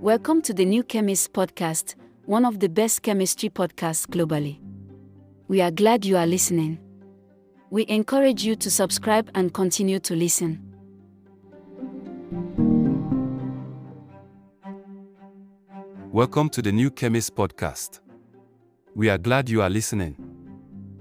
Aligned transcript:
Welcome 0.00 0.42
to 0.42 0.54
the 0.54 0.64
New 0.64 0.84
Chemist 0.84 1.32
podcast, 1.32 1.96
one 2.24 2.44
of 2.44 2.60
the 2.60 2.68
best 2.68 3.02
chemistry 3.02 3.50
podcasts 3.50 4.06
globally. 4.06 4.60
We 5.48 5.60
are 5.60 5.72
glad 5.72 6.04
you 6.04 6.16
are 6.16 6.26
listening. 6.26 6.78
We 7.70 7.84
encourage 7.88 8.44
you 8.44 8.54
to 8.54 8.70
subscribe 8.70 9.28
and 9.34 9.52
continue 9.52 9.98
to 9.98 10.14
listen. 10.14 10.62
Welcome 16.12 16.48
to 16.50 16.62
the 16.62 16.70
New 16.70 16.92
Chemist 16.92 17.34
podcast. 17.34 17.98
We 18.94 19.08
are 19.08 19.18
glad 19.18 19.48
you 19.50 19.62
are 19.62 19.70
listening. 19.70 20.16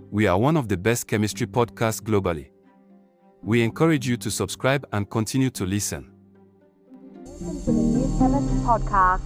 We 0.10 0.26
are 0.26 0.40
one 0.40 0.58
of 0.58 0.70
the 0.70 0.78
best 0.78 1.06
chemistry 1.06 1.46
podcasts 1.46 2.02
globally. 2.02 2.50
We 3.44 3.62
encourage 3.62 4.08
you 4.08 4.18
to 4.18 4.32
subscribe 4.32 4.88
and 4.92 5.08
continue 5.08 5.52
to 5.52 5.66
listen. 5.68 6.12
Podcast. 8.18 9.22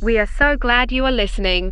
We 0.00 0.18
are 0.18 0.26
so 0.26 0.56
glad 0.56 0.90
you 0.90 1.04
are 1.04 1.12
listening. 1.12 1.70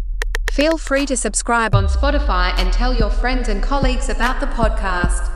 Feel 0.51 0.77
free 0.77 1.07
to 1.07 1.17
subscribe 1.17 1.75
on 1.75 1.87
Spotify 1.87 2.53
and 2.59 2.71
tell 2.71 2.95
your 2.95 3.09
friends 3.09 3.49
and 3.49 3.63
colleagues 3.63 4.11
about 4.11 4.41
the 4.41 4.47
podcast. 4.47 5.29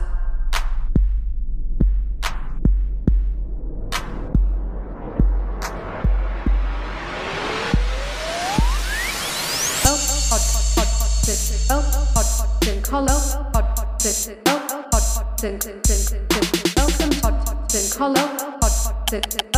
Welcome 19.11 19.54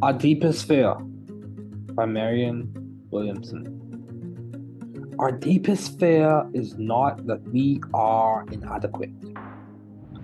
Our 0.00 0.12
Deepest 0.12 0.68
Fear 0.68 0.94
by 1.94 2.06
Marianne 2.06 2.70
Williamson. 3.10 3.74
Our 5.18 5.32
deepest 5.32 5.98
fear 5.98 6.46
is 6.54 6.78
not 6.78 7.26
that 7.26 7.42
we 7.48 7.80
are 7.92 8.44
inadequate. 8.52 9.10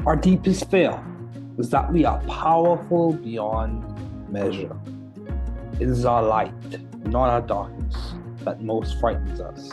Our 0.07 0.15
deepest 0.15 0.71
fear 0.71 1.03
is 1.59 1.71
that 1.71 1.93
we 1.93 2.05
are 2.05 2.21
powerful 2.29 3.15
beyond 3.15 3.83
measure. 4.31 4.77
It 5.81 5.89
is 5.89 6.05
our 6.05 6.23
light, 6.23 6.53
not 7.07 7.29
our 7.29 7.41
darkness, 7.41 8.15
that 8.45 8.63
most 8.63 9.01
frightens 9.01 9.41
us. 9.41 9.73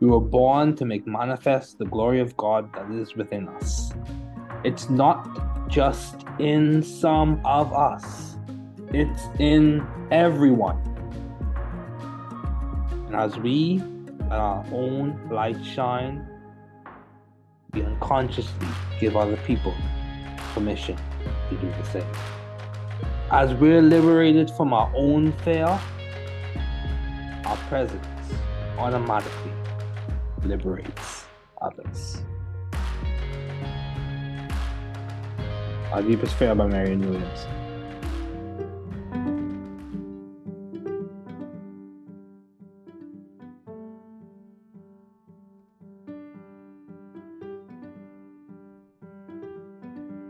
We 0.00 0.06
were 0.06 0.18
born 0.18 0.76
to 0.76 0.86
make 0.86 1.06
manifest 1.06 1.76
the 1.76 1.84
glory 1.84 2.20
of 2.20 2.34
God 2.38 2.72
that 2.72 2.90
is 2.90 3.16
within 3.16 3.46
us. 3.48 3.92
It's 4.64 4.88
not 4.88 5.68
just 5.68 6.24
in 6.38 6.82
some 6.82 7.38
of 7.44 7.70
us, 7.74 8.38
it's 8.94 9.24
in 9.38 9.86
everyone. 10.10 10.78
And 13.08 13.14
as 13.14 13.36
we 13.36 13.82
let 14.30 14.40
our 14.40 14.64
own 14.72 15.20
light 15.30 15.62
shine, 15.62 16.26
we 17.74 17.82
unconsciously 17.82 18.68
give 19.00 19.18
other 19.18 19.36
people 19.46 19.74
permission 20.54 20.96
to 21.50 21.56
do 21.56 21.68
the 21.68 21.84
same. 21.84 22.12
As 23.30 23.52
we're 23.52 23.82
liberated 23.82 24.50
from 24.52 24.72
our 24.72 24.90
own 24.96 25.32
fear, 25.44 25.78
our 27.44 27.56
presence 27.68 28.06
automatically 28.78 29.52
liberates 30.44 31.24
others. 31.60 32.22
Our 35.92 36.02
Deepest 36.02 36.34
Fear 36.34 36.54
by 36.54 36.66
Marianne 36.66 37.00
Williams. 37.00 37.46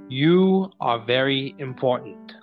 You 0.08 0.70
are 0.80 0.98
very 0.98 1.54
important, 1.58 2.34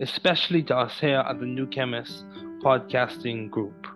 especially 0.00 0.62
to 0.64 0.76
us 0.76 0.98
here 0.98 1.18
at 1.18 1.38
the 1.38 1.46
New 1.46 1.66
Chemist 1.66 2.24
podcasting 2.62 3.50
group. 3.50 3.86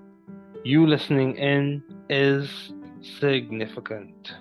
You 0.62 0.86
listening 0.86 1.36
in 1.36 1.82
is 2.10 2.72
significant. 3.02 4.38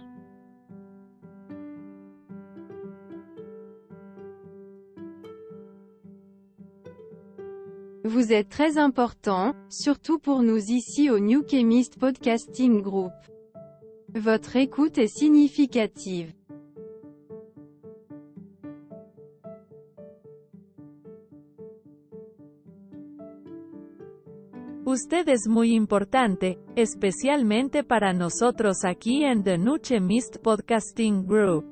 Vous 8.04 8.32
êtes 8.32 8.50
très 8.50 8.78
important, 8.78 9.54
surtout 9.70 10.18
pour 10.18 10.42
nous 10.42 10.72
ici 10.72 11.10
au 11.10 11.20
New 11.20 11.44
Chemist 11.46 12.00
Podcasting 12.00 12.82
Group. 12.82 13.12
Votre 14.16 14.56
écoute 14.56 14.98
est 14.98 15.08
significative. 15.08 16.32
Usted 24.88 25.28
es 25.28 25.50
muy 25.50 25.76
importante, 25.76 26.58
especialmente 26.78 27.84
para 27.84 28.14
nosotros 28.14 28.86
aquí 28.86 29.26
en 29.26 29.44
The 29.44 29.58
Nuche 29.58 30.00
Mist 30.00 30.38
Podcasting 30.38 31.28
Group. 31.28 31.66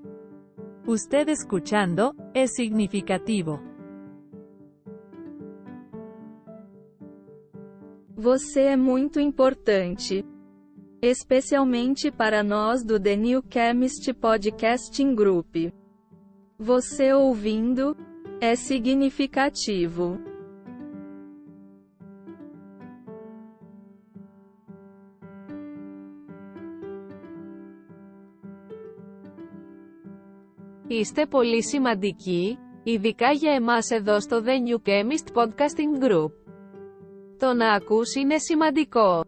Usted 0.86 1.30
escuchando, 1.30 2.14
es 2.34 2.56
significativo. 2.56 3.62
Você 8.18 8.64
é 8.64 8.76
muito 8.76 9.22
importante. 9.22 10.26
Especialmente 11.02 12.12
para 12.12 12.44
nós 12.44 12.84
do 12.84 13.00
The 13.00 13.16
New 13.16 13.44
Chemist 13.50 14.14
Podcasting 14.16 15.16
Group. 15.16 15.72
Você 16.59 17.14
ouvindo, 17.14 17.96
é 18.42 18.58
significativo. 18.58 20.34
Είστε 30.94 31.26
πολύ 31.26 31.65
σημαντικοί, 31.65 32.59
ειδικά 32.82 33.31
για 33.31 33.53
εμάς 33.53 33.91
εδώ 33.91 34.21
στο 34.21 34.43
The 34.44 34.48
New 34.69 34.88
Chemist 34.88 35.43
Podcasting 35.43 36.04
Group. 36.04 36.32
Το 37.38 37.53
να 37.53 37.72
ακούς 37.72 38.15
είναι 38.15 38.38
σημαντικό. 38.38 39.25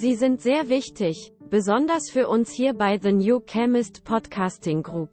Sie 0.00 0.14
sind 0.14 0.40
sehr 0.40 0.68
wichtig, 0.68 1.32
besonders 1.50 2.10
für 2.12 2.28
uns 2.28 2.52
hier 2.52 2.72
bei 2.72 2.98
The 2.98 3.12
New 3.12 3.40
Chemist 3.40 4.04
Podcasting 4.04 4.82
Group. 4.82 5.10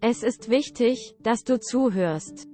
Es 0.00 0.22
ist 0.22 0.50
wichtig, 0.50 1.16
dass 1.22 1.42
du 1.42 1.58
zuhörst. 1.58 2.51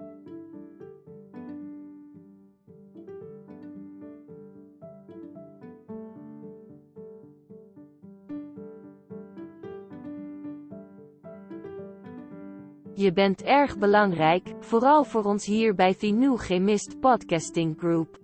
Je 13.09 13.15
bent 13.15 13.43
erg 13.43 13.77
belangrijk, 13.77 14.53
vooral 14.59 15.03
voor 15.03 15.23
ons 15.23 15.45
hier 15.45 15.75
bij 15.75 15.95
New 15.99 16.37
Chemist 16.37 16.99
Podcasting 16.99 17.75
Group. 17.77 18.19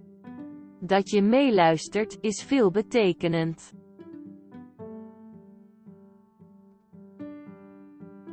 Dat 0.79 1.09
je 1.09 1.21
meeluistert, 1.21 2.17
is 2.21 2.43
veel 2.43 2.71
betekenend. 2.71 3.73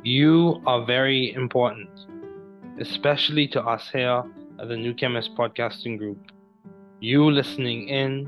You 0.01 0.59
are 0.63 0.85
very 0.85 1.29
important, 1.35 2.07
especially 2.77 3.47
to 3.47 3.73
us 3.73 3.91
here 3.91 4.23
of 4.57 4.67
the 4.67 4.75
New 4.75 4.93
Chemist 4.95 5.33
podcasting 5.33 5.97
group. 5.97 6.31
You 6.99 7.31
listening 7.31 7.89
in 7.89 8.27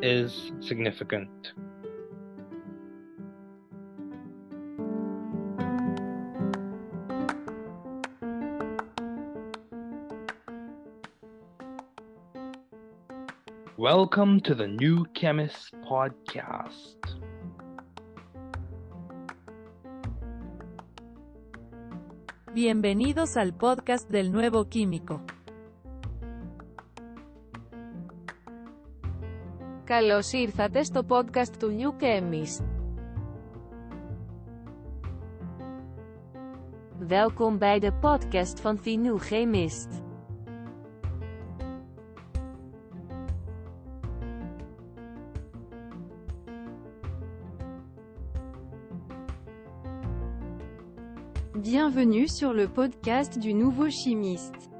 is 0.00 0.52
significant. 0.58 1.54
Welcome 13.89 14.39
to 14.41 14.55
the 14.55 14.67
New 14.69 15.05
Chemist 15.13 15.73
podcast. 15.83 16.95
Bienvenidos 22.53 23.35
al 23.35 23.53
podcast 23.53 24.09
del 24.09 24.31
nuevo 24.31 24.69
químico. 24.69 25.21
Καλώς 29.83 30.31
ήρθατε 30.31 30.83
στο 30.83 31.05
podcast 31.07 31.57
του 31.59 31.75
New 31.75 31.91
Chemist. 31.99 32.63
Welkom 37.07 37.57
bij 37.57 37.79
de 37.79 37.93
podcast 37.93 38.59
van 38.59 38.81
The 38.81 38.91
New 38.91 39.19
Chemist. 39.19 39.98
Bienvenue 51.72 52.26
sur 52.26 52.52
le 52.52 52.66
podcast 52.66 53.38
du 53.38 53.54
nouveau 53.54 53.88
chimiste. 53.88 54.72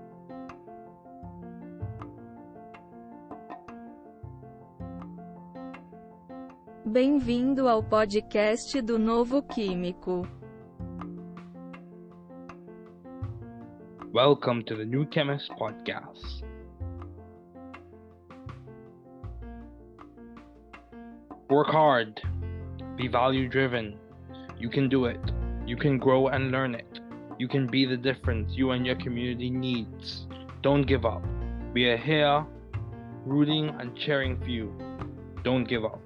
Bem-vindo 6.84 7.69
ao 7.69 7.81
podcast 7.81 8.82
do 8.82 8.98
Novo 8.98 9.40
Químico. 9.40 10.26
Welcome 14.12 14.64
to 14.64 14.75
the 14.75 14.84
New 14.84 15.06
Chemist 15.12 15.48
podcast. 15.56 16.42
Work 21.48 21.69
hard. 21.69 22.20
Be 22.96 23.06
value 23.06 23.48
driven. 23.48 23.96
You 24.58 24.69
can 24.69 24.88
do 24.88 25.04
it. 25.04 25.20
You 25.70 25.76
can 25.76 25.99
grow 25.99 26.26
and 26.26 26.50
learn 26.50 26.75
it. 26.75 26.99
You 27.38 27.46
can 27.46 27.69
be 27.69 27.87
the 27.87 27.96
difference 27.96 28.56
you 28.56 28.72
and 28.72 28.84
your 28.84 28.96
community 28.96 29.50
needs. 29.50 30.26
Don't 30.62 30.82
give 30.82 31.05
up. 31.05 31.22
We 31.72 31.84
are 31.84 31.96
here 31.96 32.44
rooting 33.25 33.69
and 33.78 33.96
cheering 33.96 34.37
for 34.40 34.49
you. 34.49 34.75
Don't 35.44 35.62
give 35.62 35.84
up. 35.84 36.02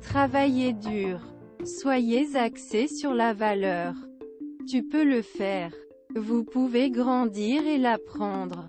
Travaillez 0.00 0.72
dur. 0.72 1.20
Soyez 1.62 2.34
axé 2.34 2.88
sur 2.88 3.14
la 3.14 3.32
valeur. 3.32 3.94
Tu 4.68 4.82
peux 4.82 5.04
le 5.04 5.22
faire. 5.22 5.70
Vous 6.16 6.42
pouvez 6.42 6.90
grandir 6.90 7.64
et 7.64 7.78
l'apprendre. 7.78 8.68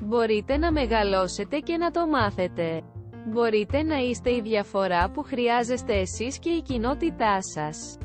Μπορείτε 0.00 0.56
να 0.56 0.72
μεγαλώσετε 0.72 1.58
και 1.58 1.76
να 1.76 1.90
το 1.90 2.06
μάθετε. 2.06 2.82
Μπορείτε 3.26 3.82
να 3.82 3.96
είστε 3.96 4.30
η 4.34 4.40
διαφορά 4.40 5.10
που 5.10 5.22
χρειάζεστε 5.22 5.92
εσείς 5.94 6.38
και 6.38 6.50
η 6.50 6.62
κοινότητά 6.62 7.38
σας. 7.42 7.98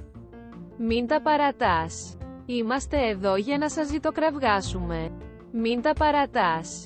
Μην 0.77 1.07
τα 1.07 1.21
παρατάς. 1.21 2.17
Είμαστε 2.45 3.07
εδώ 3.09 3.35
για 3.35 3.57
να 3.57 3.69
σας 3.69 3.87
ζητοκραυγάσουμε. 3.87 5.11
Μην 5.51 5.81
τα 5.81 5.93
παρατάς. 5.93 6.85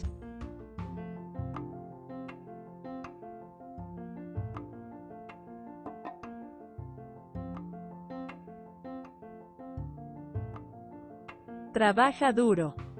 Trabaja 11.78 12.32
duro. 12.32 12.85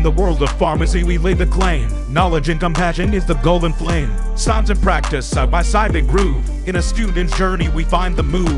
In 0.00 0.04
the 0.04 0.10
world 0.10 0.42
of 0.42 0.50
pharmacy, 0.52 1.04
we 1.04 1.18
lay 1.18 1.34
the 1.34 1.44
claim. 1.44 1.86
Knowledge 2.10 2.48
and 2.48 2.58
compassion 2.58 3.12
is 3.12 3.26
the 3.26 3.34
golden 3.34 3.70
flame. 3.70 4.10
Science 4.34 4.70
and 4.70 4.80
practice, 4.80 5.26
side 5.26 5.50
by 5.50 5.60
side, 5.60 5.92
they 5.92 6.00
groove. 6.00 6.66
In 6.66 6.76
a 6.76 6.80
student's 6.80 7.36
journey, 7.36 7.68
we 7.68 7.84
find 7.84 8.16
the 8.16 8.22
move. 8.22 8.48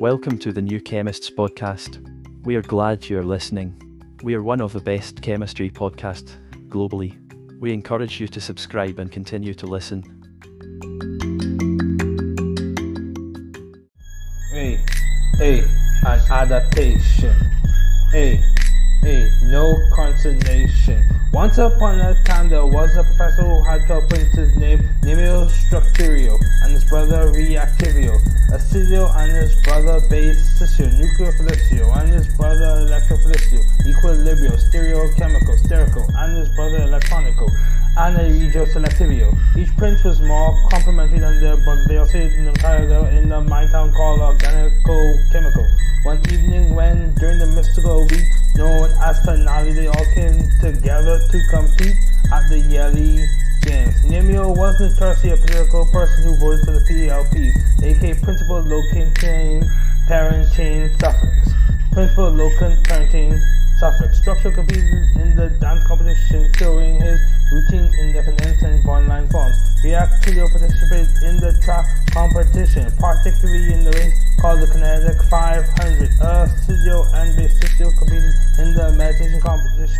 Welcome 0.00 0.36
to 0.38 0.50
the 0.50 0.60
New 0.60 0.80
Chemists 0.80 1.30
podcast. 1.30 2.04
We 2.44 2.56
are 2.56 2.62
glad 2.62 3.08
you 3.08 3.20
are 3.20 3.24
listening. 3.24 3.80
We 4.24 4.34
are 4.34 4.42
one 4.42 4.60
of 4.60 4.72
the 4.72 4.80
best 4.80 5.22
chemistry 5.22 5.70
podcasts 5.70 6.32
globally. 6.66 7.16
We 7.60 7.72
encourage 7.72 8.18
you 8.18 8.26
to 8.26 8.40
subscribe 8.40 8.98
and 8.98 9.12
continue 9.12 9.54
to 9.54 9.66
listen. 9.66 10.02
Hey, 14.52 14.84
hey, 15.38 15.81
an 16.04 16.20
adaptation. 16.30 17.34
Hey, 18.10 18.42
hey, 19.02 19.30
no 19.42 19.76
consternation. 19.94 21.04
Once 21.32 21.58
upon 21.58 22.00
a 22.00 22.14
time, 22.24 22.48
there 22.48 22.66
was 22.66 22.94
a 22.96 23.04
professor 23.04 23.42
who 23.42 23.62
had 23.62 23.86
to 23.86 24.00
print 24.08 24.28
his 24.34 24.54
name, 24.56 24.80
Nemio 25.02 25.48
Structurio, 25.48 26.38
and 26.62 26.72
his 26.72 26.84
brother 26.84 27.32
Reactivio, 27.32 28.20
Acidio, 28.50 29.14
and 29.16 29.32
his 29.32 29.54
brother 29.62 30.00
Basiccio, 30.10 30.90
Nucleophilicio, 30.92 31.96
and 31.96 32.10
his 32.10 32.28
brother 32.36 32.84
Electrophilicio, 32.84 33.60
Equilibrio, 33.86 34.52
Stereochemical, 34.58 35.56
Sterical, 35.62 36.06
and 36.16 36.36
his 36.36 36.48
brother 36.50 36.80
Electronico, 36.80 37.48
and 37.96 38.16
Regio 38.16 38.64
Selectivio. 38.64 39.36
Each 39.56 39.74
prince 39.76 40.02
was 40.04 40.20
more 40.20 40.56
complementary 40.70 41.18
than 41.18 41.40
their 41.40 41.56
but 41.56 41.76
They 41.88 41.98
also 41.98 42.18
the 42.18 43.08
in 43.12 43.28
the 43.28 43.40
mine 43.42 43.68
town 43.68 43.92
called 43.92 44.20
Organico 44.20 45.30
Chemical. 45.30 45.66
One 46.04 46.18
evening, 46.32 46.74
when 46.74 47.14
during 47.14 47.38
the 47.38 47.46
mystical 47.46 48.06
week 48.08 48.24
known 48.56 48.90
as 49.02 49.20
Finale, 49.24 49.72
they 49.72 49.86
all 49.86 50.06
came 50.14 50.40
together 50.60 51.20
to 51.20 51.38
compete 51.50 51.96
at 52.32 52.48
the 52.48 52.58
yearly 52.58 53.20
games. 53.62 53.94
Nemio 54.08 54.56
was 54.56 54.80
notoriously 54.80 55.30
a 55.30 55.36
political 55.36 55.86
person 55.92 56.24
who 56.24 56.36
voted 56.40 56.64
for 56.64 56.72
the 56.72 56.84
PLP, 56.88 57.52
aka 57.84 58.14
Principal 58.22 58.60
Locating 58.60 59.62
Parenting 60.08 60.90
Suffix. 60.98 61.52
Principal 61.92 62.32
Locant 62.32 62.82
Parenting 62.82 63.38
Suffix. 63.82 64.18
Structure 64.18 64.52
competed 64.52 65.10
in 65.18 65.34
the 65.34 65.50
dance 65.58 65.82
competition, 65.88 66.46
showing 66.54 67.00
his 67.00 67.18
routine 67.50 67.90
independence 67.98 68.62
and 68.62 68.78
online 68.86 69.26
forms. 69.26 69.58
Reactivio 69.82 70.46
participated 70.46 71.10
in 71.26 71.42
the 71.42 71.50
track 71.66 71.82
competition, 72.14 72.86
particularly 73.02 73.74
in 73.74 73.82
the 73.82 73.90
race 73.90 74.14
called 74.38 74.62
the 74.62 74.70
Kinetic 74.70 75.18
500. 75.26 76.14
A 76.22 76.46
studio 76.62 77.02
and 77.10 77.34
Basiccio 77.34 77.90
competed 77.98 78.30
in 78.62 78.70
the 78.78 78.94
meditation 78.94 79.40
competition. 79.42 79.98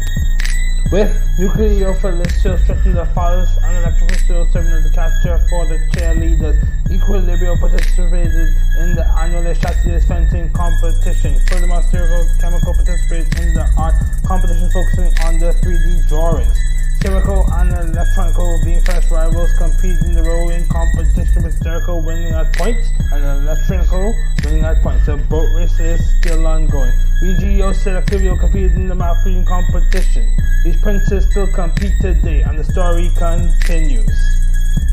With 0.92 1.08
nuclear 1.38 1.94
Nucleophilicio 1.94 2.62
stretching 2.64 2.92
the 2.92 3.06
fathers 3.14 3.48
and 3.64 3.80
Electrophilicio 3.80 4.52
serving 4.52 4.72
as 4.72 4.84
the 4.84 4.90
catcher 4.90 5.40
for 5.48 5.64
the 5.64 5.78
cheerleaders, 5.88 6.60
Equilibrio 6.92 7.58
participated 7.58 8.52
in 8.76 8.94
the 8.94 9.06
annual 9.16 9.54
Chassis 9.54 10.06
fencing 10.06 10.52
competition. 10.52 11.40
Furthermore, 11.48 11.80
Sterical 11.80 12.28
Chemical 12.38 12.74
participated 12.74 13.40
in 13.40 13.54
the 13.54 13.66
art 13.78 13.94
competition 14.26 14.68
focusing 14.68 15.08
on 15.24 15.38
the 15.38 15.56
3D 15.64 16.08
drawings. 16.08 16.60
Chemical 17.02 17.44
and 17.54 17.72
Electronical 17.72 18.60
being 18.64 18.80
first 18.82 19.10
rivals 19.10 19.52
compete 19.58 19.98
in 20.02 20.14
the 20.14 20.22
rowing 20.22 20.64
competition 20.68 21.42
with 21.42 21.58
Sterical 21.58 22.04
winning 22.04 22.32
at 22.32 22.52
points 22.52 22.90
and 23.10 23.24
Electronical 23.42 24.14
winning 24.44 24.62
at 24.62 24.80
points. 24.82 25.06
The 25.06 25.16
boat 25.16 25.48
race 25.56 25.80
is 25.80 25.98
still 26.18 26.46
ongoing. 26.46 26.92
Regio 27.20 27.66
oh! 27.66 27.72
Selectivio 27.72 28.38
competed 28.38 28.74
in 28.74 28.86
the 28.86 28.94
map 28.94 29.16
competition. 29.46 30.30
These 30.62 30.80
princes 30.80 31.24
still 31.28 31.48
compete 31.48 31.92
today 32.00 32.42
and 32.42 32.56
the 32.56 32.64
story 32.64 33.10
continues. 33.18 34.18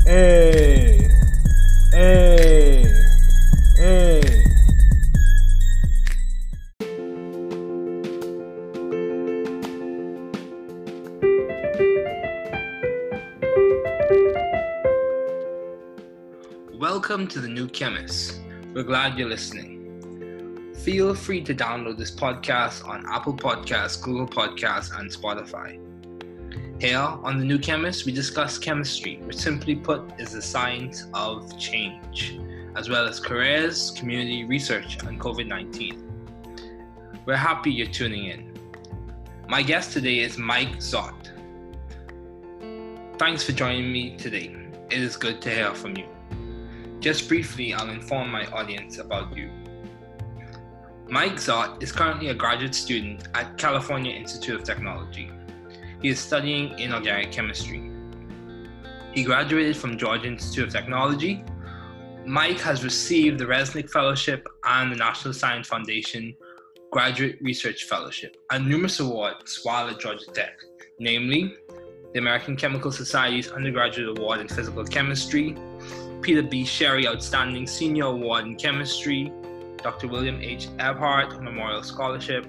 Hey, 0.06 1.08
hey, 1.94 2.86
hey. 3.78 4.44
Welcome 17.10 17.28
to 17.30 17.42
the 17.42 17.48
New 17.48 17.68
Chemist. 17.68 18.40
We're 18.72 18.84
glad 18.84 19.18
you're 19.18 19.28
listening. 19.28 20.76
Feel 20.84 21.16
free 21.16 21.42
to 21.42 21.56
download 21.56 21.98
this 21.98 22.12
podcast 22.12 22.88
on 22.88 23.04
Apple 23.08 23.34
Podcasts, 23.34 24.00
Google 24.00 24.28
Podcasts, 24.28 24.96
and 24.96 25.10
Spotify. 25.10 25.80
Here 26.80 27.00
on 27.00 27.40
The 27.40 27.46
New 27.46 27.58
Chemist, 27.58 28.06
we 28.06 28.12
discuss 28.12 28.60
chemistry, 28.60 29.18
which 29.24 29.38
simply 29.38 29.76
put 29.76 30.04
is 30.20 30.34
the 30.34 30.42
science 30.44 31.08
of 31.16 31.58
change, 31.58 32.40
as 32.76 32.90
well 32.90 33.08
as 33.08 33.20
careers, 33.20 33.90
community 33.90 34.46
research, 34.46 35.02
and 35.02 35.20
COVID 35.20 35.48
19. 35.48 36.44
We're 37.26 37.36
happy 37.36 37.72
you're 37.72 37.88
tuning 37.88 38.26
in. 38.26 38.54
My 39.48 39.64
guest 39.64 39.94
today 39.94 40.20
is 40.20 40.38
Mike 40.38 40.78
Zott. 40.78 41.32
Thanks 43.18 43.42
for 43.42 43.54
joining 43.54 43.92
me 43.92 44.16
today. 44.16 44.56
It 44.92 45.02
is 45.02 45.18
good 45.18 45.42
to 45.42 45.50
hear 45.50 45.74
from 45.74 45.98
you. 45.98 46.06
Just 47.00 47.30
briefly, 47.30 47.74
I'll 47.74 47.90
inform 47.90 48.30
my 48.30 48.46
audience 48.48 48.98
about 48.98 49.36
you. 49.36 49.50
Mike 51.08 51.36
Zott 51.36 51.82
is 51.82 51.94
currently 51.94 52.28
a 52.28 52.34
graduate 52.34 52.76
student 52.76 53.30
at 53.34 53.58
California 53.58 54.12
Institute 54.12 54.60
of 54.60 54.64
Technology. 54.64 55.32
He 56.02 56.10
is 56.10 56.20
studying 56.20 56.78
inorganic 56.78 57.32
chemistry. 57.32 57.90
He 59.14 59.24
graduated 59.24 59.78
from 59.78 59.98
Georgia 59.98 60.28
Institute 60.28 60.68
of 60.68 60.74
Technology. 60.74 61.44
Mike 62.26 62.60
has 62.60 62.84
received 62.84 63.40
the 63.40 63.46
Resnick 63.46 63.90
Fellowship 63.90 64.46
and 64.66 64.92
the 64.92 64.98
National 64.98 65.34
Science 65.34 65.68
Foundation 65.68 66.36
Graduate 66.92 67.38
Research 67.42 67.86
Fellowship 67.86 68.36
and 68.52 68.68
numerous 68.68 69.00
awards 69.00 69.62
while 69.64 69.88
at 69.88 70.00
Georgia 70.00 70.26
Tech, 70.34 70.60
namely 71.00 71.56
the 72.14 72.20
American 72.20 72.58
Chemical 72.58 72.92
Society's 72.92 73.50
Undergraduate 73.50 74.18
Award 74.18 74.42
in 74.42 74.48
Physical 74.48 74.84
Chemistry, 74.84 75.56
Peter 76.22 76.44
B. 76.44 76.66
Sherry 76.66 77.08
Outstanding 77.08 77.66
Senior 77.66 78.06
Award 78.06 78.46
in 78.46 78.56
Chemistry, 78.56 79.32
Dr. 79.78 80.08
William 80.08 80.42
H. 80.42 80.68
Eberhardt 80.80 81.42
Memorial 81.42 81.82
Scholarship, 81.82 82.46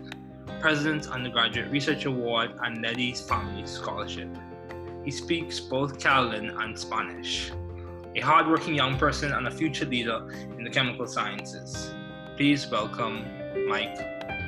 President's 0.60 1.06
Undergraduate 1.06 1.70
Research 1.70 2.04
Award, 2.04 2.50
and 2.64 2.82
Letty's 2.82 3.20
Family 3.20 3.66
Scholarship. 3.66 4.28
He 5.04 5.10
speaks 5.10 5.60
both 5.60 5.98
Catalan 6.00 6.50
and 6.50 6.78
Spanish. 6.78 7.52
A 8.16 8.20
hardworking 8.20 8.74
young 8.74 8.98
person 8.98 9.32
and 9.32 9.46
a 9.46 9.50
future 9.50 9.86
leader 9.86 10.28
in 10.58 10.64
the 10.64 10.70
chemical 10.70 11.06
sciences. 11.06 11.94
Please 12.36 12.68
welcome 12.68 13.24
Mike 13.68 13.96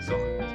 Zott. 0.05 0.53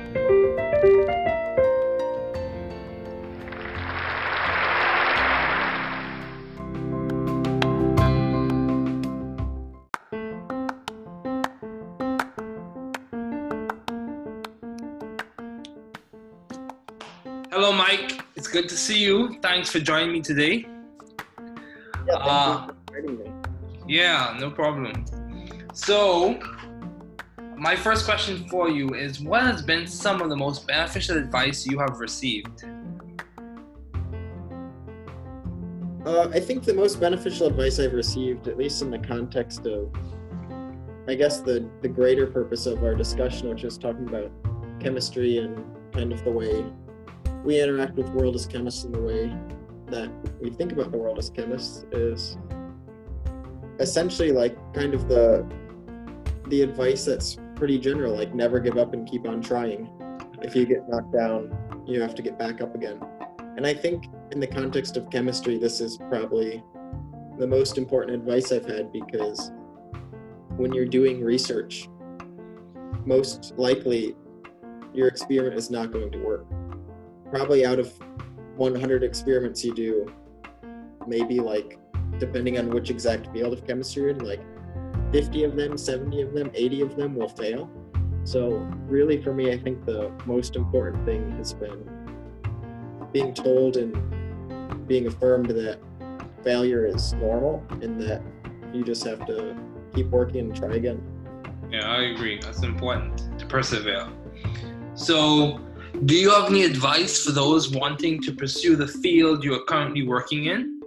Good 18.61 18.67
to 18.67 18.75
see 18.75 18.97
you. 18.97 19.37
Thanks 19.43 19.69
for 19.69 19.79
joining 19.79 20.11
me 20.11 20.19
today. 20.19 20.65
Yeah, 22.07 22.15
Uh, 22.15 22.71
me. 23.03 23.31
yeah, 23.87 24.35
no 24.39 24.49
problem. 24.49 25.05
So, 25.73 26.39
my 27.55 27.75
first 27.75 28.03
question 28.05 28.47
for 28.49 28.67
you 28.67 28.95
is 28.95 29.19
what 29.19 29.43
has 29.43 29.61
been 29.61 29.85
some 29.85 30.23
of 30.23 30.29
the 30.29 30.35
most 30.35 30.65
beneficial 30.65 31.17
advice 31.17 31.67
you 31.67 31.77
have 31.77 31.99
received? 31.99 32.63
Uh, 36.03 36.29
I 36.33 36.39
think 36.39 36.63
the 36.63 36.73
most 36.73 36.99
beneficial 36.99 37.45
advice 37.45 37.79
I've 37.79 37.93
received, 37.93 38.47
at 38.47 38.57
least 38.57 38.81
in 38.81 38.89
the 38.89 38.97
context 39.13 39.67
of, 39.67 39.93
I 41.07 41.13
guess, 41.13 41.41
the, 41.41 41.69
the 41.83 41.89
greater 41.89 42.25
purpose 42.25 42.65
of 42.65 42.83
our 42.83 42.95
discussion, 42.95 43.49
which 43.49 43.63
is 43.63 43.77
talking 43.77 44.07
about 44.09 44.31
chemistry 44.79 45.37
and 45.37 45.63
kind 45.93 46.11
of 46.11 46.23
the 46.23 46.31
way 46.31 46.65
we 47.47 47.61
interact 47.61 47.95
with 47.95 48.09
world 48.09 48.35
as 48.35 48.45
chemists 48.45 48.83
in 48.83 48.91
the 48.91 48.99
way 48.99 49.33
that 49.85 50.11
we 50.41 50.49
think 50.49 50.73
about 50.73 50.91
the 50.91 50.97
world 50.97 51.17
as 51.17 51.29
chemists, 51.29 51.85
is 51.93 52.37
essentially 53.79 54.33
like 54.33 54.53
kind 54.73 54.93
of 54.93 55.07
the 55.07 55.49
the 56.49 56.61
advice 56.61 57.05
that's 57.05 57.37
pretty 57.55 57.79
general, 57.79 58.13
like 58.13 58.35
never 58.35 58.59
give 58.59 58.77
up 58.77 58.93
and 58.93 59.09
keep 59.09 59.25
on 59.25 59.41
trying. 59.41 59.89
If 60.41 60.57
you 60.57 60.65
get 60.65 60.89
knocked 60.89 61.13
down, 61.13 61.57
you 61.87 62.01
have 62.01 62.15
to 62.15 62.21
get 62.21 62.37
back 62.37 62.59
up 62.59 62.75
again. 62.75 62.99
And 63.55 63.65
I 63.65 63.73
think 63.73 64.07
in 64.33 64.41
the 64.41 64.47
context 64.47 64.97
of 64.97 65.09
chemistry, 65.09 65.57
this 65.57 65.79
is 65.79 65.97
probably 66.09 66.61
the 67.39 67.47
most 67.47 67.77
important 67.77 68.13
advice 68.13 68.51
I've 68.51 68.65
had 68.65 68.91
because 68.91 69.51
when 70.57 70.73
you're 70.73 70.85
doing 70.85 71.23
research, 71.23 71.87
most 73.05 73.53
likely 73.55 74.17
your 74.93 75.07
experiment 75.07 75.55
is 75.55 75.71
not 75.71 75.93
going 75.93 76.11
to 76.11 76.19
work. 76.19 76.45
Probably 77.31 77.65
out 77.65 77.79
of 77.79 77.93
100 78.55 79.03
experiments 79.03 79.63
you 79.63 79.73
do, 79.73 80.13
maybe 81.07 81.39
like, 81.39 81.79
depending 82.19 82.57
on 82.57 82.69
which 82.69 82.89
exact 82.89 83.31
field 83.33 83.53
of 83.53 83.65
chemistry 83.67 84.03
you're 84.03 84.11
in, 84.11 84.19
like 84.19 84.41
50 85.11 85.43
of 85.43 85.55
them, 85.55 85.77
70 85.77 86.21
of 86.21 86.33
them, 86.33 86.51
80 86.53 86.81
of 86.81 86.95
them 86.95 87.15
will 87.15 87.29
fail. 87.29 87.69
So, 88.23 88.67
really, 88.87 89.21
for 89.21 89.33
me, 89.33 89.51
I 89.51 89.57
think 89.57 89.85
the 89.85 90.11
most 90.25 90.55
important 90.55 91.05
thing 91.05 91.31
has 91.37 91.53
been 91.53 91.89
being 93.13 93.33
told 93.33 93.77
and 93.77 94.87
being 94.87 95.07
affirmed 95.07 95.49
that 95.49 95.79
failure 96.43 96.85
is 96.85 97.13
normal 97.13 97.65
and 97.81 98.01
that 98.01 98.21
you 98.73 98.83
just 98.83 99.05
have 99.05 99.25
to 99.27 99.55
keep 99.93 100.07
working 100.07 100.39
and 100.39 100.55
try 100.55 100.75
again. 100.75 101.01
Yeah, 101.71 101.89
I 101.89 102.03
agree. 102.03 102.39
That's 102.39 102.63
important 102.63 103.39
to 103.39 103.45
persevere. 103.45 104.07
So, 104.93 105.59
do 106.05 106.15
you 106.15 106.29
have 106.29 106.49
any 106.49 106.63
advice 106.63 107.23
for 107.23 107.31
those 107.31 107.71
wanting 107.71 108.21
to 108.23 108.31
pursue 108.31 108.75
the 108.75 108.87
field 108.87 109.43
you 109.43 109.53
are 109.53 109.63
currently 109.65 110.03
working 110.07 110.45
in? 110.45 110.81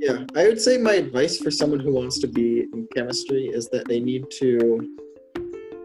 Yeah, 0.00 0.24
I 0.36 0.44
would 0.44 0.60
say 0.60 0.78
my 0.78 0.94
advice 0.94 1.38
for 1.38 1.50
someone 1.50 1.80
who 1.80 1.92
wants 1.92 2.18
to 2.20 2.28
be 2.28 2.60
in 2.60 2.88
chemistry 2.94 3.46
is 3.46 3.68
that 3.70 3.88
they 3.88 4.00
need 4.00 4.30
to 4.38 4.96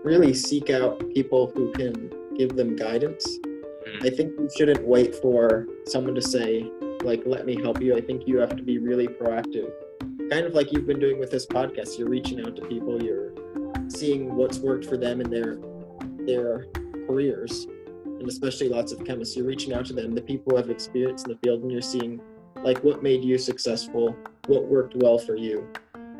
really 0.03 0.33
seek 0.33 0.69
out 0.69 0.99
people 1.13 1.51
who 1.55 1.71
can 1.73 2.11
give 2.37 2.55
them 2.55 2.75
guidance. 2.75 3.25
Mm-hmm. 3.27 4.05
I 4.05 4.09
think 4.09 4.33
you 4.37 4.49
shouldn't 4.55 4.85
wait 4.85 5.15
for 5.15 5.67
someone 5.85 6.13
to 6.15 6.21
say, 6.21 6.69
like, 7.01 7.23
let 7.25 7.45
me 7.45 7.59
help 7.59 7.81
you. 7.81 7.95
I 7.95 8.01
think 8.01 8.27
you 8.27 8.37
have 8.39 8.55
to 8.55 8.63
be 8.63 8.77
really 8.77 9.07
proactive. 9.07 9.71
Kind 10.29 10.45
of 10.45 10.53
like 10.53 10.71
you've 10.71 10.87
been 10.87 10.99
doing 10.99 11.19
with 11.19 11.31
this 11.31 11.45
podcast. 11.45 11.97
You're 11.97 12.09
reaching 12.09 12.45
out 12.45 12.55
to 12.55 12.61
people, 12.67 13.01
you're 13.01 13.33
seeing 13.87 14.35
what's 14.35 14.59
worked 14.59 14.85
for 14.85 14.97
them 14.97 15.21
and 15.21 15.31
their 15.31 15.57
their 16.25 16.67
careers, 17.07 17.67
and 18.05 18.27
especially 18.27 18.69
lots 18.69 18.91
of 18.91 19.03
chemists. 19.03 19.35
You're 19.35 19.45
reaching 19.45 19.73
out 19.73 19.85
to 19.87 19.93
them, 19.93 20.13
the 20.13 20.21
people 20.21 20.51
who 20.51 20.57
have 20.57 20.69
experience 20.69 21.23
in 21.23 21.31
the 21.31 21.37
field, 21.37 21.61
and 21.61 21.71
you're 21.71 21.81
seeing 21.81 22.21
like 22.63 22.83
what 22.83 23.03
made 23.03 23.23
you 23.23 23.37
successful, 23.37 24.15
what 24.47 24.65
worked 24.65 24.95
well 24.95 25.17
for 25.17 25.35
you. 25.35 25.67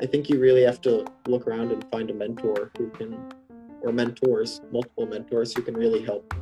I 0.00 0.06
think 0.06 0.28
you 0.28 0.38
really 0.40 0.62
have 0.62 0.80
to 0.82 1.06
look 1.26 1.46
around 1.46 1.72
and 1.72 1.84
find 1.90 2.10
a 2.10 2.14
mentor 2.14 2.70
who 2.76 2.90
can, 2.90 3.32
or 3.80 3.92
mentors, 3.92 4.60
multiple 4.72 5.06
mentors 5.06 5.54
who 5.54 5.62
can 5.62 5.74
really 5.74 6.04
help 6.04 6.34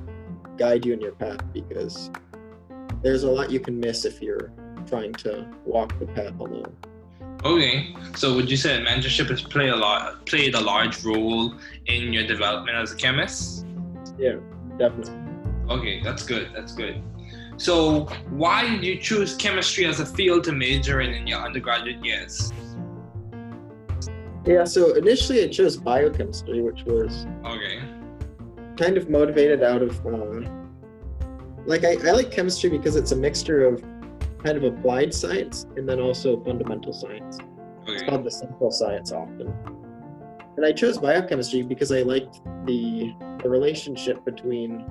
guide 0.57 0.85
you 0.85 0.93
in 0.93 1.01
your 1.01 1.13
path 1.13 1.41
because 1.53 2.11
there's 3.03 3.25
a 3.25 3.31
lot 3.31 3.51
you 3.51 3.61
can 3.61 3.79
miss 3.79 4.05
if 4.05 4.23
you're 4.23 4.53
trying 4.87 5.13
to 5.13 5.49
walk 5.65 5.99
the 5.99 6.07
path 6.07 6.39
alone. 6.39 6.75
Okay, 7.45 7.95
so 8.15 8.35
would 8.37 8.49
you 8.51 8.57
say 8.57 8.81
mentorship 8.85 9.29
has 9.29 9.43
played 9.43 9.71
a 9.71 9.77
lot 9.77 10.25
played 10.27 10.55
a 10.55 10.61
large 10.61 11.03
role 11.05 11.55
in 11.87 12.13
your 12.13 12.27
development 12.27 12.77
as 12.77 12.93
a 12.93 12.97
chemist? 12.97 13.67
Yeah, 14.19 14.37
definitely. 14.79 15.15
Okay, 15.71 16.03
that's 16.03 16.25
good. 16.25 16.51
That's 16.55 16.73
good. 16.73 17.03
So, 17.57 18.07
why 18.31 18.69
did 18.69 18.85
you 18.85 18.99
choose 18.99 19.37
chemistry 19.37 19.85
as 19.85 20.01
a 20.01 20.07
field 20.07 20.45
to 20.45 20.53
major 20.53 21.01
in 21.01 21.13
in 21.13 21.27
your 21.27 21.41
undergraduate 21.41 22.05
years? 22.05 22.53
Yeah, 24.45 24.65
so 24.65 24.95
initially 24.95 25.45
I 25.45 25.49
chose 25.49 25.77
biochemistry, 25.77 26.63
which 26.63 26.83
was 26.85 27.27
Okay. 27.45 27.81
kind 28.77 28.97
of 28.97 29.09
motivated 29.09 29.63
out 29.63 29.83
of 29.83 30.05
uh, 30.07 30.49
like 31.65 31.85
I, 31.85 31.93
I 31.93 32.13
like 32.13 32.33
chemistry 32.33 32.71
because 32.71 32.97
it's 32.97 33.13
a 33.13 33.17
mixture 33.17 33.65
of 33.65 33.81
kind 34.43 34.57
of 34.59 34.65
applied 34.65 35.15
science 35.15 35.67
and 35.77 35.89
then 35.89 36.01
also 36.01 36.43
fundamental 36.43 36.93
science. 36.93 37.39
It's 37.87 38.03
called 38.03 38.25
the 38.25 38.31
central 38.31 38.71
science 38.71 39.13
often. 39.13 39.55
And 40.57 40.67
I 40.67 40.73
chose 40.73 40.99
biochemistry 40.99 41.63
because 41.63 41.93
I 41.93 42.03
liked 42.03 42.41
the 42.67 43.15
the 43.43 43.49
relationship 43.49 44.25
between 44.25 44.85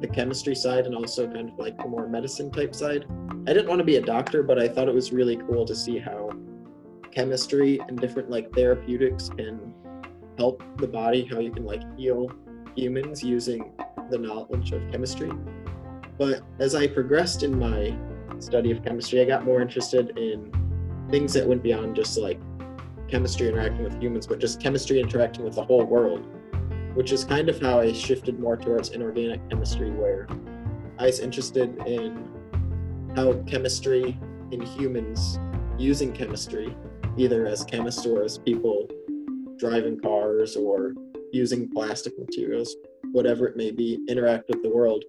the 0.00 0.06
chemistry 0.06 0.54
side 0.54 0.86
and 0.86 0.94
also 0.94 1.26
kind 1.26 1.50
of 1.50 1.58
like 1.58 1.76
the 1.78 1.88
more 1.88 2.06
medicine 2.06 2.50
type 2.50 2.74
side. 2.74 3.06
I 3.48 3.52
didn't 3.52 3.68
want 3.68 3.78
to 3.78 3.84
be 3.84 3.96
a 3.96 4.02
doctor, 4.02 4.42
but 4.42 4.58
I 4.58 4.68
thought 4.68 4.88
it 4.88 4.94
was 4.94 5.12
really 5.12 5.36
cool 5.36 5.64
to 5.64 5.74
see 5.74 5.98
how 5.98 6.30
chemistry 7.10 7.80
and 7.88 7.98
different 7.98 8.30
like 8.30 8.52
therapeutics 8.52 9.30
can 9.30 9.74
help 10.36 10.62
the 10.76 10.86
body, 10.86 11.24
how 11.24 11.40
you 11.40 11.50
can 11.50 11.64
like 11.64 11.82
heal 11.96 12.30
humans 12.76 13.22
using 13.22 13.72
the 14.10 14.18
knowledge 14.18 14.72
of 14.72 14.82
chemistry. 14.90 15.32
But 16.18 16.42
as 16.58 16.74
I 16.74 16.86
progressed 16.86 17.42
in 17.42 17.58
my 17.58 17.96
study 18.38 18.70
of 18.70 18.84
chemistry, 18.84 19.20
I 19.20 19.24
got 19.24 19.44
more 19.44 19.62
interested 19.62 20.16
in 20.18 20.52
things 21.10 21.32
that 21.32 21.46
went 21.46 21.62
beyond 21.62 21.96
just 21.96 22.18
like 22.18 22.40
chemistry 23.08 23.48
interacting 23.48 23.84
with 23.84 24.00
humans, 24.00 24.26
but 24.26 24.38
just 24.38 24.60
chemistry 24.60 25.00
interacting 25.00 25.44
with 25.44 25.54
the 25.54 25.64
whole 25.64 25.84
world, 25.84 26.26
which 26.94 27.12
is 27.12 27.24
kind 27.24 27.48
of 27.48 27.60
how 27.60 27.80
I 27.80 27.92
shifted 27.92 28.38
more 28.38 28.56
towards 28.56 28.90
inorganic 28.90 29.48
chemistry, 29.48 29.90
where 29.90 30.28
I 30.98 31.06
was 31.06 31.20
interested 31.20 31.76
in 31.86 32.28
how 33.14 33.34
chemistry 33.44 34.18
in 34.50 34.60
humans 34.62 35.38
using 35.78 36.12
chemistry, 36.12 36.74
either 37.16 37.46
as 37.46 37.64
chemists 37.64 38.06
or 38.06 38.22
as 38.22 38.38
people 38.38 38.88
driving 39.58 39.98
cars 40.00 40.56
or 40.56 40.92
using 41.32 41.68
plastic 41.68 42.18
materials, 42.18 42.76
whatever 43.12 43.46
it 43.46 43.56
may 43.56 43.70
be, 43.70 43.98
interact 44.08 44.48
with 44.48 44.62
the 44.62 44.68
world. 44.68 45.04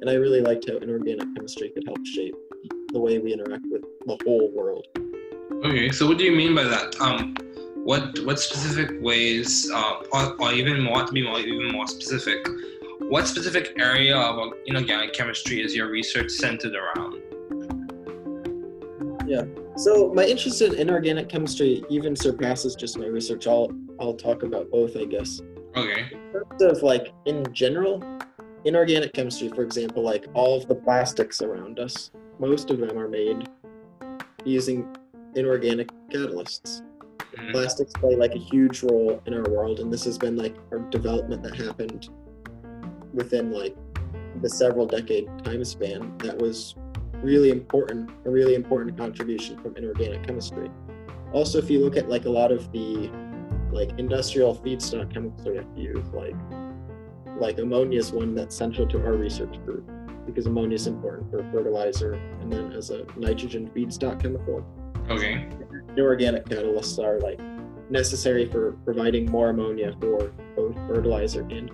And 0.00 0.08
I 0.08 0.14
really 0.14 0.40
liked 0.40 0.68
how 0.68 0.76
inorganic 0.76 1.34
chemistry 1.34 1.70
could 1.70 1.84
help 1.86 2.04
shape 2.06 2.34
the 2.92 3.00
way 3.00 3.18
we 3.18 3.32
interact 3.32 3.64
with 3.70 3.82
the 4.06 4.18
whole 4.24 4.50
world. 4.52 4.86
Okay, 5.64 5.90
so 5.90 6.06
what 6.06 6.18
do 6.18 6.24
you 6.24 6.32
mean 6.32 6.54
by 6.54 6.64
that? 6.64 7.00
Um, 7.00 7.34
what 7.74 8.18
what 8.24 8.38
specific 8.38 9.00
ways, 9.00 9.70
uh, 9.72 10.02
or, 10.12 10.36
or 10.40 10.52
even 10.52 10.82
more 10.82 11.04
to 11.04 11.12
be 11.12 11.22
more 11.22 11.40
even 11.40 11.72
more 11.72 11.86
specific, 11.86 12.46
what 13.00 13.26
specific 13.26 13.74
area 13.78 14.16
of 14.16 14.52
inorganic 14.66 15.14
chemistry 15.14 15.62
is 15.62 15.74
your 15.74 15.90
research 15.90 16.30
centered 16.30 16.74
around? 16.74 17.22
Yeah. 19.26 19.44
So 19.76 20.12
my 20.12 20.24
interest 20.24 20.60
in 20.62 20.74
inorganic 20.74 21.28
chemistry 21.28 21.84
even 21.88 22.14
surpasses 22.14 22.74
just 22.74 22.98
my 22.98 23.06
research. 23.06 23.46
I'll 23.46 23.70
I'll 24.00 24.14
talk 24.14 24.42
about 24.42 24.70
both, 24.70 24.96
I 24.96 25.04
guess. 25.04 25.40
Okay. 25.76 26.06
In 26.12 26.32
terms 26.32 26.62
of 26.62 26.82
like 26.82 27.12
in 27.26 27.44
general, 27.52 28.02
inorganic 28.64 29.12
chemistry, 29.12 29.48
for 29.48 29.62
example, 29.62 30.02
like 30.02 30.26
all 30.34 30.56
of 30.56 30.68
the 30.68 30.74
plastics 30.74 31.40
around 31.42 31.78
us, 31.78 32.10
most 32.38 32.70
of 32.70 32.78
them 32.78 32.98
are 32.98 33.08
made 33.08 33.48
using 34.44 34.94
inorganic 35.34 35.90
catalysts. 36.10 36.82
Mm-hmm. 37.36 37.52
Plastics 37.52 37.92
play 37.94 38.16
like 38.16 38.34
a 38.34 38.38
huge 38.38 38.82
role 38.82 39.22
in 39.26 39.34
our 39.34 39.48
world, 39.50 39.80
and 39.80 39.92
this 39.92 40.04
has 40.04 40.18
been 40.18 40.36
like 40.36 40.56
our 40.72 40.78
development 40.90 41.42
that 41.42 41.56
happened 41.56 42.08
within 43.12 43.52
like 43.52 43.76
the 44.42 44.48
several 44.48 44.86
decade 44.86 45.28
time 45.44 45.64
span 45.64 46.16
that 46.18 46.36
was 46.38 46.74
really 47.22 47.50
important, 47.50 48.10
a 48.24 48.30
really 48.30 48.54
important 48.54 48.96
contribution 48.96 49.60
from 49.60 49.76
inorganic 49.76 50.26
chemistry. 50.26 50.70
Also, 51.32 51.58
if 51.58 51.68
you 51.68 51.80
look 51.80 51.96
at 51.96 52.08
like 52.08 52.24
a 52.24 52.30
lot 52.30 52.52
of 52.52 52.70
the 52.72 53.10
like 53.70 53.90
industrial 53.98 54.56
feedstock 54.56 55.12
chemicals 55.12 55.46
we 55.46 55.56
have 55.56 55.74
to 55.74 55.80
use, 55.80 56.06
like 56.12 56.34
like 57.38 57.58
ammonia 57.58 57.98
is 57.98 58.10
one 58.10 58.34
that's 58.34 58.56
central 58.56 58.86
to 58.88 58.98
our 59.04 59.14
research 59.14 59.62
group 59.64 59.88
because 60.26 60.46
ammonia 60.46 60.74
is 60.74 60.86
important 60.86 61.30
for 61.30 61.42
fertilizer 61.52 62.14
and 62.40 62.52
then 62.52 62.72
as 62.72 62.90
a 62.90 63.06
nitrogen 63.16 63.70
feedstock 63.74 64.20
chemical. 64.20 64.64
Okay. 65.10 65.48
Inorganic 65.96 66.44
catalysts 66.46 67.02
are 67.02 67.18
like 67.20 67.40
necessary 67.90 68.46
for 68.46 68.72
providing 68.84 69.30
more 69.30 69.50
ammonia 69.50 69.94
for 70.00 70.28
both 70.54 70.74
fertilizer 70.86 71.42
and 71.42 71.70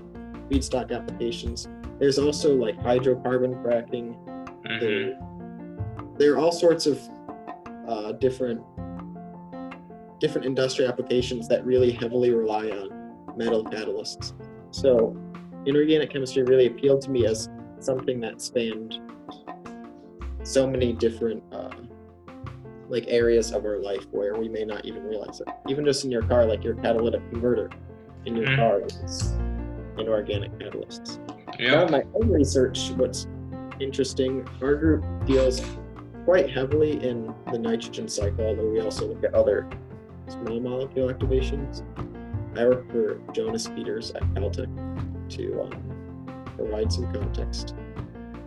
feedstock 0.49 0.93
applications. 0.93 1.69
There's 1.99 2.19
also 2.19 2.55
like 2.55 2.77
hydrocarbon 2.79 3.63
cracking. 3.63 4.17
There, 4.81 5.19
there 6.19 6.35
are 6.35 6.39
all 6.39 6.53
sorts 6.53 6.87
of 6.87 7.01
uh, 7.89 8.13
different 8.13 8.63
different 10.21 10.47
industrial 10.47 10.91
applications 10.91 11.49
that 11.49 11.65
really 11.67 11.91
heavily 11.91 12.33
rely 12.33 12.69
on 12.71 13.37
metal 13.37 13.65
catalysts. 13.65 14.33
So 14.71 15.17
inorganic 15.67 16.11
chemistry 16.11 16.43
really 16.45 16.67
appealed 16.67 17.03
to 17.03 17.11
me 17.11 17.27
as 17.27 17.51
something 17.79 18.21
that 18.21 18.41
spanned 18.41 19.01
so 20.43 20.67
many 20.67 20.93
different 20.93 21.43
like 22.89 23.05
areas 23.09 23.53
of 23.53 23.65
our 23.65 23.79
life 23.79 24.07
where 24.11 24.35
we 24.35 24.49
may 24.49 24.65
not 24.65 24.85
even 24.85 25.05
realize 25.05 25.41
it. 25.41 25.49
Even 25.69 25.85
just 25.85 26.05
in 26.05 26.11
your 26.11 26.23
car, 26.23 26.45
like 26.45 26.63
your 26.65 26.75
catalytic 26.75 27.23
converter 27.31 27.71
in 28.27 28.37
your 28.37 28.47
Mhm. 28.47 28.57
car 28.57 28.81
is 28.83 29.33
inorganic 29.99 30.53
catalysts. 30.59 31.19
Yeah. 31.59 31.85
Now, 31.85 31.89
my 31.89 32.05
own 32.15 32.31
research, 32.31 32.91
what's 32.97 33.27
interesting, 33.81 34.47
our 34.63 34.75
group 34.75 35.05
deals 35.27 35.63
quite 36.25 36.51
heavily 36.51 37.03
in 37.07 37.33
the 37.53 37.59
nitrogen 37.59 38.09
cycle, 38.09 38.45
although 38.47 38.71
we 38.71 38.81
also 38.81 39.07
look 39.09 39.23
at 39.25 39.35
other 39.35 39.67
small 40.29 40.59
molecule 40.61 41.09
activations. 41.13 41.83
I 42.57 42.67
work 42.67 42.91
for 42.91 43.19
Jonas 43.33 43.69
Peters 43.69 44.13
at 44.13 44.23
Caltech 44.35 44.69
to 45.31 45.63
um, 45.63 46.45
provide 46.57 46.93
some 46.93 47.13
context. 47.13 47.75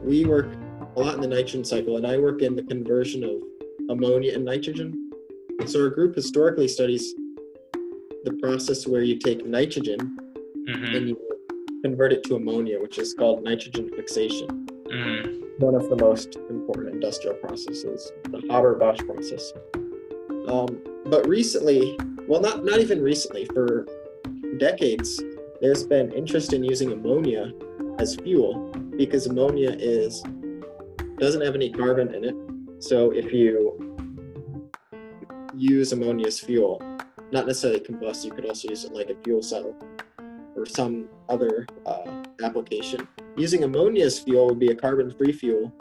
We 0.03 0.25
work 0.25 0.47
a 0.95 0.99
lot 0.99 1.15
in 1.15 1.21
the 1.21 1.27
nitrogen 1.27 1.63
cycle, 1.63 1.97
and 1.97 2.07
I 2.07 2.17
work 2.17 2.41
in 2.41 2.55
the 2.55 2.63
conversion 2.63 3.23
of 3.23 3.31
ammonia 3.89 4.33
and 4.33 4.45
nitrogen. 4.45 5.11
So 5.65 5.83
our 5.83 5.89
group 5.89 6.15
historically 6.15 6.67
studies 6.67 7.13
the 8.23 8.37
process 8.41 8.85
where 8.87 9.01
you 9.01 9.17
take 9.17 9.45
nitrogen 9.45 10.17
Mm-hmm. 10.67 10.95
and 10.95 11.09
you 11.09 11.17
convert 11.81 12.11
it 12.11 12.23
to 12.25 12.35
ammonia, 12.35 12.81
which 12.81 12.97
is 12.97 13.13
called 13.13 13.41
nitrogen 13.41 13.89
fixation. 13.89 14.67
Mm-hmm. 14.91 15.63
One 15.63 15.75
of 15.75 15.89
the 15.89 15.95
most 15.95 16.35
important 16.49 16.89
industrial 16.89 17.35
processes, 17.37 18.11
the 18.25 18.41
Haber-Bosch 18.49 18.99
process. 18.99 19.53
Um, 20.49 20.77
but 21.05 21.25
recently, 21.25 21.97
well, 22.27 22.41
not 22.41 22.65
not 22.65 22.79
even 22.79 23.01
recently, 23.01 23.45
for 23.45 23.87
decades, 24.59 25.23
there's 25.61 25.85
been 25.85 26.11
interest 26.11 26.51
in 26.51 26.65
using 26.65 26.91
ammonia 26.91 27.53
as 27.99 28.15
fuel 28.17 28.69
because 28.97 29.25
ammonia 29.25 29.71
is 29.79 30.21
doesn't 31.17 31.41
have 31.41 31.55
any 31.55 31.71
carbon 31.71 32.13
in 32.13 32.25
it. 32.25 32.35
So 32.79 33.11
if 33.11 33.33
you 33.33 33.97
use 35.55 35.91
ammonia 35.91 36.27
as 36.27 36.39
fuel, 36.39 36.81
not 37.31 37.47
necessarily 37.47 37.79
combust, 37.79 38.23
you 38.23 38.31
could 38.31 38.45
also 38.45 38.69
use 38.69 38.85
it 38.85 38.93
like 38.93 39.09
a 39.09 39.15
fuel 39.23 39.41
cell 39.41 39.75
or 40.55 40.65
some 40.65 41.07
other 41.29 41.67
uh, 41.85 42.23
application. 42.43 43.07
Using 43.35 43.63
ammonia 43.63 44.05
as 44.05 44.19
fuel 44.19 44.47
would 44.47 44.59
be 44.59 44.69
a 44.69 44.75
carbon-free 44.75 45.33
fuel, 45.33 45.71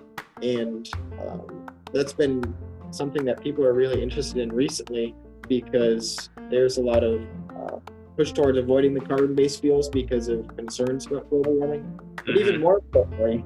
and 0.43 0.89
um, 1.27 1.67
that's 1.93 2.13
been 2.13 2.43
something 2.91 3.25
that 3.25 3.43
people 3.43 3.65
are 3.65 3.75
really 3.75 4.03
interested 4.03 4.39
in 4.39 4.53
recently 4.53 5.15
because 5.49 6.31
there's 6.51 6.79
a 6.79 6.83
lot 6.83 7.05
of 7.05 7.21
uh, 7.57 7.79
push 8.17 8.33
towards 8.33 8.59
avoiding 8.59 8.95
the 8.95 9.01
carbon-based 9.01 9.61
fuels 9.61 9.89
because 9.89 10.29
of 10.29 10.49
concerns 10.57 11.07
about 11.07 11.29
global 11.31 11.55
warming. 11.55 12.01
But 12.25 12.37
even 12.37 12.61
more 12.61 12.79
importantly, 12.79 13.45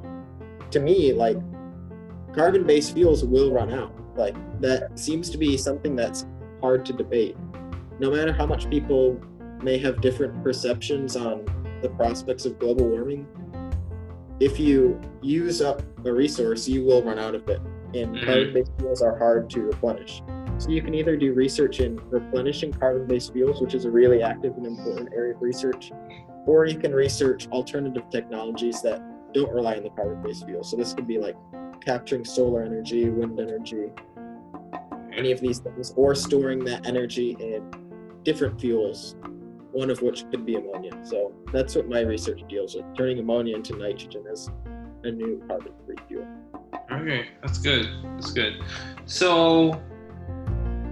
to 0.71 0.81
me, 0.81 1.13
like 1.13 1.37
carbon-based 2.33 2.95
fuels 2.95 3.25
will 3.25 3.53
run 3.53 3.73
out. 3.73 3.93
Like 4.17 4.37
that 4.61 4.99
seems 4.99 5.31
to 5.31 5.39
be 5.39 5.57
something 5.57 5.97
that's 5.97 6.27
hard 6.61 6.85
to 6.87 6.93
debate. 6.93 7.37
No 7.99 8.11
matter 8.11 8.33
how 8.33 8.47
much 8.47 8.69
people 8.71 9.21
may 9.63 9.79
have 9.79 10.01
different 10.01 10.43
perceptions 10.43 11.17
on 11.17 11.45
the 11.83 11.89
prospects 11.91 12.47
of 12.47 12.59
global 12.59 12.89
warming, 12.89 13.27
if 14.41 14.59
you 14.59 15.01
use 15.21 15.61
up 15.61 15.83
a 16.07 16.13
resource, 16.13 16.67
you 16.67 16.85
will 16.85 17.03
run 17.03 17.19
out 17.19 17.35
of 17.35 17.49
it. 17.49 17.61
And 17.95 18.15
Mhm. 18.17 18.25
carbon-based 18.25 18.73
fuels 18.79 19.03
are 19.03 19.17
hard 19.19 19.51
to 19.51 19.63
replenish. 19.63 20.23
So 20.59 20.71
you 20.71 20.83
can 20.83 20.95
either 20.95 21.17
do 21.17 21.33
research 21.33 21.81
in 21.81 21.99
replenishing 22.11 22.73
carbon-based 22.73 23.33
fuels, 23.33 23.61
which 23.61 23.75
is 23.75 23.87
a 23.87 23.91
really 23.91 24.23
active 24.23 24.57
and 24.57 24.67
important 24.67 25.11
area 25.15 25.35
of 25.35 25.43
research, 25.43 25.91
or 26.47 26.67
you 26.67 26.79
can 26.79 26.95
research 26.95 27.49
alternative 27.51 28.05
technologies 28.11 28.81
that 28.83 29.03
don't 29.33 29.53
rely 29.53 29.77
on 29.77 29.83
the 29.83 29.91
carbon-based 29.91 30.47
fuels. 30.47 30.71
So 30.71 30.77
this 30.77 30.93
could 30.95 31.07
be 31.07 31.19
like 31.19 31.37
capturing 31.85 32.25
solar 32.25 32.63
energy, 32.63 33.09
wind 33.09 33.39
energy, 33.41 33.91
any 35.13 35.33
of 35.33 35.41
these 35.41 35.59
things, 35.59 35.93
or 35.97 36.15
storing 36.15 36.65
that 36.65 36.87
energy 36.87 37.37
in 37.41 37.71
different 38.23 38.61
fuels, 38.61 39.17
one 39.73 39.91
of 39.91 40.03
which 40.03 40.29
could 40.31 40.45
be 40.45 40.57
ammonia. 40.57 40.93
So 41.03 41.33
that's 41.53 41.75
what 41.75 41.89
my 41.89 42.01
research 42.01 42.43
deals 42.49 42.75
with, 42.75 42.85
turning 42.97 43.19
ammonia 43.19 43.57
into 43.57 43.77
nitrogen 43.77 44.25
as 44.31 44.51
a 45.05 45.11
new 45.11 45.43
carbon-free 45.49 45.97
fuel. 46.09 46.27
Okay, 46.93 47.29
that's 47.43 47.59
good. 47.59 47.89
That's 48.15 48.33
good. 48.33 48.63
So, 49.07 49.81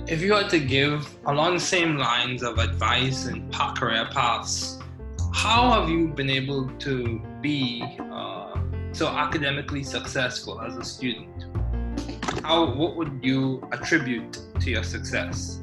if 0.07 0.23
you 0.23 0.33
had 0.33 0.49
to 0.51 0.59
give 0.59 1.07
along 1.27 1.55
the 1.55 1.61
same 1.61 1.97
lines 1.97 2.43
of 2.43 2.59
advice 2.59 3.27
and 3.27 3.53
career 3.53 4.09
paths, 4.11 4.79
how 5.35 5.71
have 5.71 5.89
you 5.91 6.09
been 6.09 6.31
able 6.31 6.69
to 6.79 7.21
be 7.43 7.83
uh, 8.11 8.58
so 8.93 9.09
academically 9.09 9.83
successful 9.83 10.61
as 10.61 10.77
a 10.77 10.85
student? 10.85 11.47
How 12.45 12.75
what 12.75 12.97
would 12.97 13.21
you 13.23 13.63
attribute 13.73 14.39
to 14.61 14.71
your 14.71 14.83
success? 14.83 15.61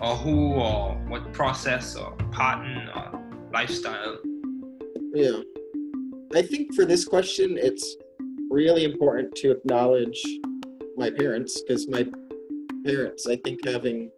Or 0.00 0.16
who 0.16 0.54
or 0.54 0.94
what 1.08 1.32
process 1.32 1.96
or 1.96 2.16
pattern 2.32 2.88
or 2.94 3.22
lifestyle? 3.52 4.18
Yeah. 5.14 5.40
I 6.34 6.42
think 6.42 6.74
for 6.74 6.84
this 6.84 7.04
question, 7.04 7.58
it's 7.58 7.96
really 8.50 8.84
important 8.84 9.34
to 9.36 9.50
acknowledge 9.50 10.20
my 10.96 11.10
parents 11.10 11.60
because 11.62 11.88
my 11.88 12.06
parents, 12.84 13.26
I 13.26 13.36
think 13.36 13.60
having 13.66 14.10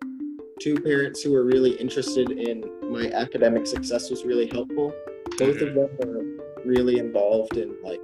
two 0.60 0.76
parents 0.80 1.22
who 1.22 1.32
were 1.32 1.44
really 1.44 1.72
interested 1.72 2.30
in 2.30 2.64
my 2.90 3.10
academic 3.10 3.66
success 3.66 4.10
was 4.10 4.24
really 4.24 4.46
helpful. 4.46 4.92
Both 5.38 5.60
of 5.60 5.68
mm-hmm. 5.68 5.96
them 5.98 6.33
really 6.64 6.98
involved 6.98 7.56
in 7.56 7.74
like 7.82 8.00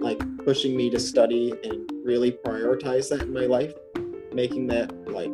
like 0.00 0.20
pushing 0.44 0.76
me 0.76 0.88
to 0.90 0.98
study 0.98 1.52
and 1.64 1.90
really 2.04 2.32
prioritize 2.32 3.08
that 3.10 3.22
in 3.22 3.32
my 3.32 3.46
life, 3.46 3.74
making 4.32 4.66
that 4.68 4.92
like 5.10 5.30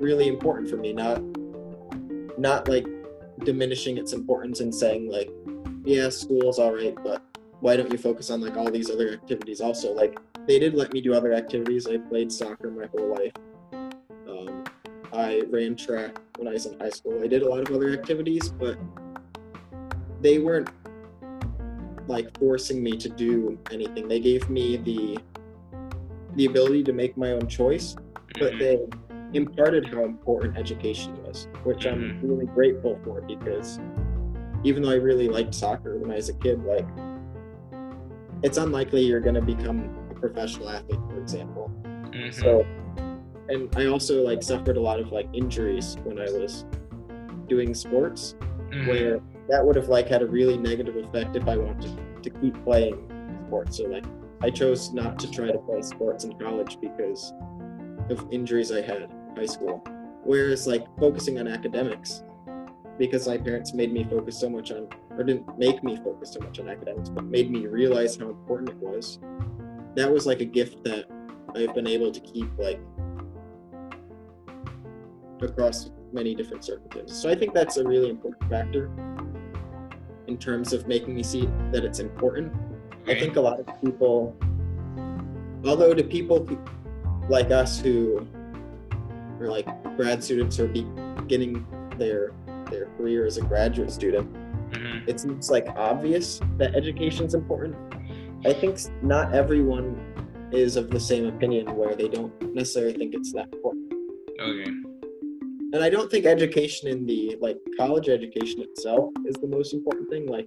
really 0.00 0.28
important 0.28 0.68
for 0.68 0.76
me, 0.76 0.92
not 0.92 1.22
not 2.38 2.68
like 2.68 2.86
diminishing 3.44 3.98
its 3.98 4.12
importance 4.12 4.60
and 4.60 4.74
saying 4.74 5.10
like 5.10 5.28
yeah 5.84 6.08
school's 6.08 6.58
all 6.58 6.72
right 6.72 6.94
but 7.02 7.20
why 7.60 7.76
don't 7.76 7.90
you 7.90 7.96
focus 7.96 8.30
on 8.30 8.40
like 8.42 8.56
all 8.56 8.70
these 8.70 8.90
other 8.90 9.10
activities 9.10 9.62
also? 9.62 9.94
Like 9.94 10.18
they 10.46 10.58
did 10.58 10.74
let 10.74 10.92
me 10.92 11.00
do 11.00 11.14
other 11.14 11.32
activities. 11.32 11.86
I 11.86 11.96
played 11.96 12.30
soccer 12.30 12.70
my 12.70 12.86
whole 12.86 13.14
life. 13.14 13.32
Um, 14.28 14.64
i 15.14 15.42
ran 15.48 15.74
track 15.74 16.18
when 16.36 16.46
i 16.46 16.52
was 16.52 16.66
in 16.66 16.78
high 16.78 16.90
school. 16.90 17.22
I 17.22 17.26
did 17.26 17.42
a 17.42 17.48
lot 17.48 17.66
of 17.66 17.74
other 17.74 17.90
activities 17.90 18.50
but 18.50 18.76
they 20.24 20.38
weren't 20.38 20.70
like 22.08 22.36
forcing 22.36 22.82
me 22.82 22.96
to 22.96 23.08
do 23.08 23.56
anything. 23.70 24.08
They 24.08 24.18
gave 24.18 24.50
me 24.50 24.76
the 24.76 25.18
the 26.34 26.46
ability 26.46 26.82
to 26.82 26.92
make 26.92 27.16
my 27.16 27.30
own 27.30 27.46
choice 27.46 27.94
but 28.38 28.54
mm-hmm. 28.54 28.58
they 28.58 29.38
imparted 29.38 29.86
how 29.86 30.04
important 30.04 30.56
education 30.56 31.20
was, 31.24 31.48
which 31.64 31.86
I'm 31.86 32.00
mm-hmm. 32.00 32.28
really 32.28 32.46
grateful 32.46 32.98
for 33.04 33.20
because 33.20 33.78
even 34.62 34.82
though 34.82 34.90
I 34.90 34.96
really 34.96 35.28
liked 35.28 35.54
soccer 35.54 35.98
when 35.98 36.10
I 36.10 36.16
was 36.16 36.28
a 36.28 36.34
kid, 36.34 36.64
like 36.64 36.86
it's 38.42 38.58
unlikely 38.58 39.02
you're 39.02 39.20
going 39.20 39.34
to 39.34 39.42
become 39.42 39.96
a 40.10 40.14
professional 40.14 40.70
athlete, 40.70 41.00
for 41.08 41.20
example. 41.20 41.70
Mm-hmm. 41.84 42.30
So, 42.30 42.66
and 43.48 43.74
I 43.76 43.86
also 43.86 44.22
like 44.22 44.42
suffered 44.42 44.76
a 44.76 44.80
lot 44.80 45.00
of 45.00 45.12
like 45.12 45.28
injuries 45.32 45.96
when 46.04 46.18
I 46.18 46.30
was 46.30 46.64
doing 47.48 47.74
sports, 47.74 48.36
where 48.86 49.20
that 49.48 49.64
would 49.64 49.76
have 49.76 49.88
like 49.88 50.08
had 50.08 50.22
a 50.22 50.26
really 50.26 50.56
negative 50.56 50.96
effect 50.96 51.36
if 51.36 51.46
I 51.48 51.56
wanted 51.56 51.98
to 52.22 52.30
keep 52.30 52.62
playing 52.64 53.10
sports. 53.46 53.78
So 53.78 53.84
like 53.84 54.04
I 54.42 54.50
chose 54.50 54.92
not 54.92 55.18
to 55.20 55.30
try 55.30 55.50
to 55.50 55.58
play 55.58 55.82
sports 55.82 56.24
in 56.24 56.38
college 56.38 56.78
because 56.80 57.32
of 58.10 58.26
injuries 58.30 58.72
I 58.72 58.80
had 58.80 59.02
in 59.02 59.10
high 59.36 59.46
school. 59.46 59.84
Whereas 60.24 60.66
like 60.66 60.86
focusing 60.98 61.38
on 61.38 61.48
academics, 61.48 62.22
because 62.98 63.26
my 63.26 63.36
parents 63.36 63.74
made 63.74 63.92
me 63.92 64.04
focus 64.04 64.38
so 64.38 64.48
much 64.48 64.70
on, 64.70 64.88
or 65.10 65.24
didn't 65.24 65.58
make 65.58 65.82
me 65.82 65.96
focus 65.96 66.32
so 66.32 66.40
much 66.40 66.58
on 66.60 66.68
academics, 66.68 67.10
but 67.10 67.24
made 67.24 67.50
me 67.50 67.66
realize 67.66 68.16
how 68.16 68.28
important 68.28 68.70
it 68.70 68.76
was. 68.76 69.18
That 69.94 70.10
was 70.10 70.26
like 70.26 70.40
a 70.40 70.46
gift 70.46 70.82
that 70.84 71.06
I've 71.54 71.74
been 71.74 71.86
able 71.86 72.10
to 72.10 72.20
keep 72.20 72.48
like 72.58 72.80
across 75.42 75.90
many 76.12 76.34
different 76.34 76.64
circumstances. 76.64 77.20
So 77.20 77.28
I 77.28 77.34
think 77.34 77.52
that's 77.52 77.76
a 77.76 77.84
really 77.84 78.08
important 78.08 78.48
factor 78.48 78.90
in 80.26 80.38
terms 80.38 80.72
of 80.72 80.86
making 80.86 81.14
me 81.14 81.22
see 81.22 81.48
that 81.72 81.84
it's 81.84 81.98
important. 81.98 82.52
I 83.06 83.14
think 83.14 83.36
a 83.36 83.40
lot 83.40 83.60
of 83.60 83.66
people, 83.82 84.36
although 85.64 85.92
to 85.94 86.02
people 86.02 86.48
like 87.28 87.50
us 87.50 87.78
who 87.78 88.26
are 89.40 89.48
like 89.48 89.66
grad 89.96 90.24
students 90.24 90.58
or 90.58 90.68
beginning 90.68 91.66
their 91.98 92.32
their 92.70 92.86
career 92.96 93.26
as 93.26 93.36
a 93.36 93.42
graduate 93.42 93.90
student, 93.90 94.32
mm-hmm. 94.70 95.08
it 95.08 95.20
seems 95.20 95.50
like 95.50 95.66
obvious 95.76 96.40
that 96.56 96.74
education 96.74 97.26
is 97.26 97.34
important. 97.34 97.76
I 98.46 98.52
think 98.52 98.78
not 99.02 99.34
everyone 99.34 100.00
is 100.50 100.76
of 100.76 100.90
the 100.90 101.00
same 101.00 101.26
opinion 101.26 101.74
where 101.76 101.94
they 101.94 102.08
don't 102.08 102.32
necessarily 102.54 102.94
think 102.94 103.14
it's 103.14 103.32
that 103.32 103.52
important. 103.52 103.92
Okay. 104.40 104.70
And 105.74 105.82
I 105.82 105.90
don't 105.90 106.08
think 106.08 106.24
education 106.24 106.86
in 106.86 107.04
the 107.04 107.36
like 107.40 107.58
college 107.76 108.08
education 108.08 108.60
itself 108.60 109.12
is 109.26 109.34
the 109.34 109.48
most 109.48 109.74
important 109.74 110.08
thing. 110.08 110.24
Like, 110.24 110.46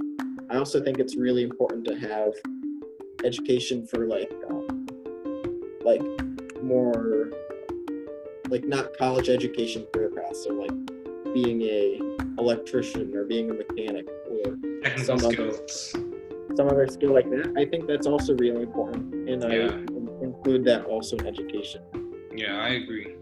I 0.50 0.56
also 0.56 0.82
think 0.82 1.00
it's 1.00 1.18
really 1.18 1.44
important 1.44 1.84
to 1.84 2.00
have 2.00 2.32
education 3.26 3.86
for 3.86 4.08
like, 4.08 4.32
um, 4.50 4.88
like 5.84 6.02
more, 6.64 7.32
like 8.48 8.66
not 8.66 8.98
college 8.98 9.28
education 9.28 9.86
career 9.92 10.12
paths. 10.16 10.46
So 10.46 10.54
like 10.54 10.72
being 11.34 11.62
a 11.64 12.00
electrician 12.40 13.14
or 13.14 13.26
being 13.26 13.52
a 13.52 13.54
mechanic 13.54 14.08
or 14.32 14.56
Technical 14.82 15.20
some 15.20 15.26
other 15.26 15.52
some 16.56 16.70
other 16.70 16.88
skill 16.88 17.12
like 17.12 17.30
that. 17.32 17.54
I 17.58 17.66
think 17.66 17.86
that's 17.86 18.08
also 18.08 18.34
really 18.36 18.64
important, 18.64 19.14
and 19.30 19.44
I 19.44 20.24
include 20.24 20.64
that 20.64 20.86
also 20.86 21.18
in 21.18 21.28
education. 21.28 21.82
Yeah, 22.34 22.62
I 22.62 22.70
agree. 22.70 23.17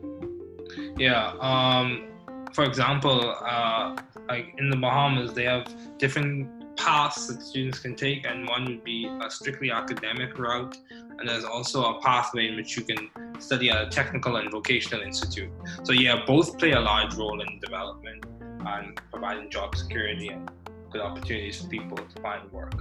Yeah. 0.97 1.33
Um, 1.39 2.07
for 2.53 2.63
example, 2.63 3.35
uh, 3.45 3.95
like 4.27 4.53
in 4.57 4.69
the 4.69 4.77
Bahamas, 4.77 5.33
they 5.33 5.43
have 5.43 5.67
different 5.97 6.49
paths 6.77 7.27
that 7.27 7.41
students 7.41 7.79
can 7.79 7.95
take, 7.95 8.25
and 8.25 8.47
one 8.47 8.65
would 8.65 8.83
be 8.83 9.05
a 9.05 9.29
strictly 9.29 9.71
academic 9.71 10.37
route, 10.37 10.77
and 11.17 11.27
there's 11.27 11.43
also 11.43 11.95
a 11.95 12.01
pathway 12.01 12.47
in 12.47 12.55
which 12.55 12.75
you 12.77 12.83
can 12.83 13.09
study 13.39 13.69
at 13.69 13.87
a 13.87 13.89
technical 13.89 14.37
and 14.37 14.51
vocational 14.51 15.01
institute. 15.01 15.51
So 15.83 15.93
yeah, 15.93 16.23
both 16.25 16.57
play 16.57 16.71
a 16.71 16.79
large 16.79 17.15
role 17.15 17.41
in 17.41 17.59
development 17.59 18.25
and 18.65 18.99
providing 19.11 19.49
job 19.49 19.75
security 19.75 20.29
and 20.29 20.49
good 20.91 21.01
opportunities 21.01 21.61
for 21.61 21.67
people 21.67 21.97
to 21.97 22.21
find 22.21 22.51
work. 22.51 22.73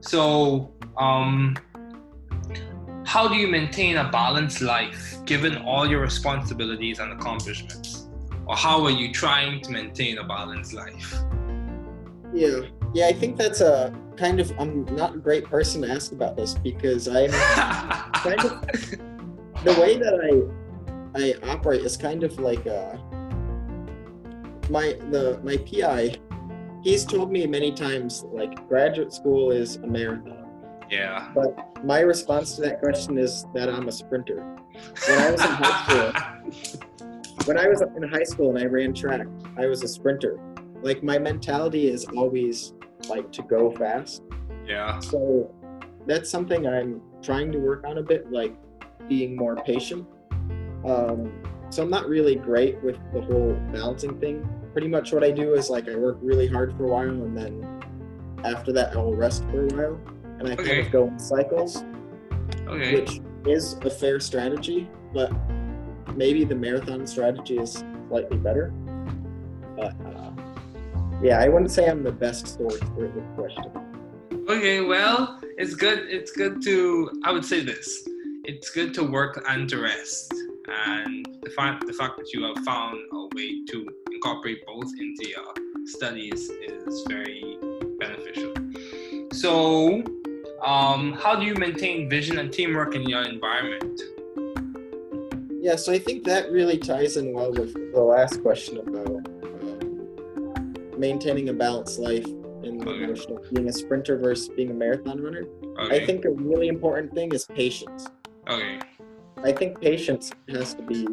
So, 0.00 0.72
um, 0.98 1.56
how 3.04 3.28
do 3.28 3.36
you 3.36 3.46
maintain 3.46 3.98
a 3.98 4.10
balanced 4.10 4.60
life 4.60 5.16
given 5.24 5.58
all 5.58 5.86
your 5.86 6.00
responsibilities 6.00 6.98
and 6.98 7.12
accomplishments? 7.12 8.08
Or 8.46 8.56
how 8.56 8.82
are 8.84 8.90
you 8.90 9.12
trying 9.12 9.60
to 9.62 9.70
maintain 9.70 10.18
a 10.18 10.24
balanced 10.24 10.72
life? 10.72 11.14
Yeah, 12.32 12.60
yeah, 12.92 13.06
I 13.06 13.12
think 13.12 13.36
that's 13.36 13.60
a 13.60 13.94
kind 14.16 14.40
of. 14.40 14.52
I'm 14.58 14.84
not 14.96 15.14
a 15.14 15.18
great 15.18 15.44
person 15.44 15.82
to 15.82 15.90
ask 15.90 16.12
about 16.12 16.36
this 16.36 16.54
because 16.54 17.08
I'm 17.08 17.30
kind 17.30 18.40
of 18.40 18.60
the 19.64 19.76
way 19.80 19.96
that 19.98 20.14
I 21.14 21.20
I 21.20 21.52
operate 21.52 21.82
is 21.82 21.96
kind 21.96 22.24
of 22.24 22.38
like 22.38 22.66
uh 22.66 22.96
my 24.68 24.96
the 25.10 25.40
my 25.44 25.56
PI. 25.58 26.16
He's 26.82 27.04
told 27.04 27.30
me 27.30 27.46
many 27.46 27.72
times 27.72 28.24
like 28.32 28.68
graduate 28.68 29.12
school 29.12 29.52
is 29.52 29.76
a 29.76 29.86
marathon. 29.86 30.43
Yeah. 30.90 31.30
But 31.34 31.84
my 31.84 32.00
response 32.00 32.56
to 32.56 32.62
that 32.62 32.80
question 32.80 33.18
is 33.18 33.46
that 33.54 33.68
I'm 33.68 33.88
a 33.88 33.92
sprinter. 33.92 34.40
When 35.08 35.18
I 35.18 35.30
was 35.30 35.40
in 35.40 35.50
high 35.50 35.84
school, 35.84 36.80
when 37.44 37.58
I 37.58 37.68
was 37.68 37.82
in 37.82 38.02
high 38.02 38.24
school 38.24 38.50
and 38.50 38.58
I 38.58 38.66
ran 38.66 38.94
track, 38.94 39.26
I 39.56 39.66
was 39.66 39.82
a 39.82 39.88
sprinter. 39.88 40.38
Like 40.82 41.02
my 41.02 41.18
mentality 41.18 41.88
is 41.88 42.04
always 42.16 42.74
like 43.08 43.30
to 43.32 43.42
go 43.42 43.70
fast. 43.72 44.22
Yeah. 44.66 44.98
So 45.00 45.54
that's 46.06 46.30
something 46.30 46.66
I'm 46.66 47.00
trying 47.22 47.52
to 47.52 47.58
work 47.58 47.84
on 47.86 47.98
a 47.98 48.02
bit, 48.02 48.30
like 48.30 48.54
being 49.08 49.36
more 49.36 49.56
patient. 49.56 50.06
Um, 50.86 51.32
so 51.70 51.82
I'm 51.82 51.90
not 51.90 52.08
really 52.08 52.36
great 52.36 52.82
with 52.82 52.98
the 53.12 53.20
whole 53.20 53.54
balancing 53.72 54.18
thing. 54.20 54.48
Pretty 54.72 54.88
much 54.88 55.12
what 55.12 55.24
I 55.24 55.30
do 55.30 55.54
is 55.54 55.70
like 55.70 55.88
I 55.88 55.96
work 55.96 56.18
really 56.20 56.46
hard 56.46 56.76
for 56.76 56.84
a 56.84 56.88
while 56.88 57.08
and 57.08 57.36
then 57.36 57.80
after 58.44 58.72
that 58.72 58.94
I'll 58.96 59.14
rest 59.14 59.44
for 59.44 59.66
a 59.66 59.68
while 59.74 60.00
and 60.38 60.48
I 60.48 60.56
kind 60.56 60.80
of 60.80 60.90
go 60.90 61.06
in 61.06 61.18
cycles, 61.18 61.84
Okay. 62.68 63.00
which 63.00 63.20
is 63.46 63.74
a 63.82 63.90
fair 63.90 64.20
strategy, 64.20 64.88
but 65.12 65.30
maybe 66.16 66.44
the 66.44 66.54
marathon 66.54 67.06
strategy 67.06 67.58
is 67.58 67.84
slightly 68.08 68.36
better. 68.38 68.72
But 69.76 69.94
uh, 70.06 70.30
yeah, 71.22 71.40
I 71.40 71.48
wouldn't 71.48 71.70
say 71.70 71.88
I'm 71.88 72.02
the 72.02 72.12
best 72.12 72.46
source 72.56 72.78
for 72.78 73.08
this 73.08 73.24
question. 73.36 73.70
Okay, 74.48 74.80
well, 74.82 75.40
it's 75.56 75.74
good. 75.74 76.00
It's 76.10 76.32
good 76.32 76.62
to. 76.64 77.10
I 77.24 77.32
would 77.32 77.44
say 77.44 77.64
this. 77.64 78.06
It's 78.44 78.70
good 78.70 78.92
to 78.94 79.02
work 79.04 79.42
and 79.48 79.68
to 79.70 79.78
rest, 79.80 80.32
and 80.68 81.26
the 81.42 81.50
fact 81.50 81.86
the 81.86 81.94
fact 81.94 82.18
that 82.18 82.30
you 82.32 82.42
have 82.44 82.58
found 82.64 82.98
a 83.12 83.28
way 83.34 83.64
to 83.70 83.86
incorporate 84.12 84.66
both 84.66 84.90
into 84.98 85.28
your 85.30 85.86
studies 85.86 86.50
is 86.50 87.04
very. 87.08 87.56
So, 89.44 90.02
um, 90.62 91.12
how 91.12 91.36
do 91.36 91.44
you 91.44 91.52
maintain 91.54 92.08
vision 92.08 92.38
and 92.38 92.50
teamwork 92.50 92.94
in 92.94 93.02
your 93.02 93.24
environment? 93.24 94.00
Yeah, 95.60 95.76
so 95.76 95.92
I 95.92 95.98
think 95.98 96.24
that 96.24 96.50
really 96.50 96.78
ties 96.78 97.18
in 97.18 97.34
well 97.34 97.52
with 97.52 97.74
the 97.92 98.00
last 98.00 98.40
question 98.40 98.78
about 98.78 99.06
um, 99.06 100.74
maintaining 100.96 101.50
a 101.50 101.52
balanced 101.52 101.98
life 101.98 102.24
in 102.24 102.78
the 102.78 103.06
notion 103.06 103.36
of 103.36 103.50
being 103.52 103.68
a 103.68 103.72
sprinter 103.74 104.16
versus 104.16 104.48
being 104.48 104.70
a 104.70 104.72
marathon 104.72 105.20
runner. 105.20 105.44
Okay. 105.78 105.94
I 105.94 106.06
think 106.06 106.24
a 106.24 106.30
really 106.30 106.68
important 106.68 107.12
thing 107.12 107.34
is 107.34 107.44
patience. 107.44 108.08
Okay. 108.48 108.78
I 109.42 109.52
think 109.52 109.78
patience 109.78 110.32
has 110.48 110.72
to 110.72 110.80
be 110.80 111.06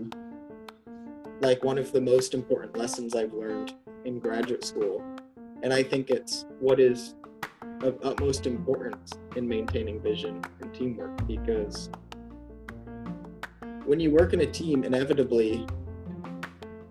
like 1.41 1.65
one 1.65 1.77
of 1.77 1.91
the 1.91 1.99
most 1.99 2.33
important 2.33 2.77
lessons 2.77 3.13
I've 3.13 3.33
learned 3.33 3.73
in 4.05 4.19
graduate 4.19 4.63
school. 4.63 5.03
And 5.63 5.73
I 5.73 5.83
think 5.83 6.09
it's 6.09 6.45
what 6.61 6.79
is 6.79 7.15
of 7.83 7.97
utmost 8.03 8.45
importance 8.45 9.13
in 9.35 9.47
maintaining 9.47 10.01
vision 10.01 10.43
and 10.61 10.73
teamwork 10.73 11.25
because 11.27 11.89
when 13.85 13.99
you 13.99 14.11
work 14.11 14.33
in 14.33 14.41
a 14.41 14.45
team, 14.45 14.83
inevitably 14.83 15.67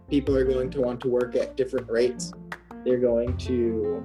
people 0.08 0.36
are 0.36 0.44
going 0.44 0.70
to 0.70 0.80
want 0.80 1.00
to 1.00 1.08
work 1.08 1.36
at 1.36 1.56
different 1.56 1.88
rates. 1.88 2.32
They're 2.84 2.98
going 2.98 3.36
to 3.38 4.04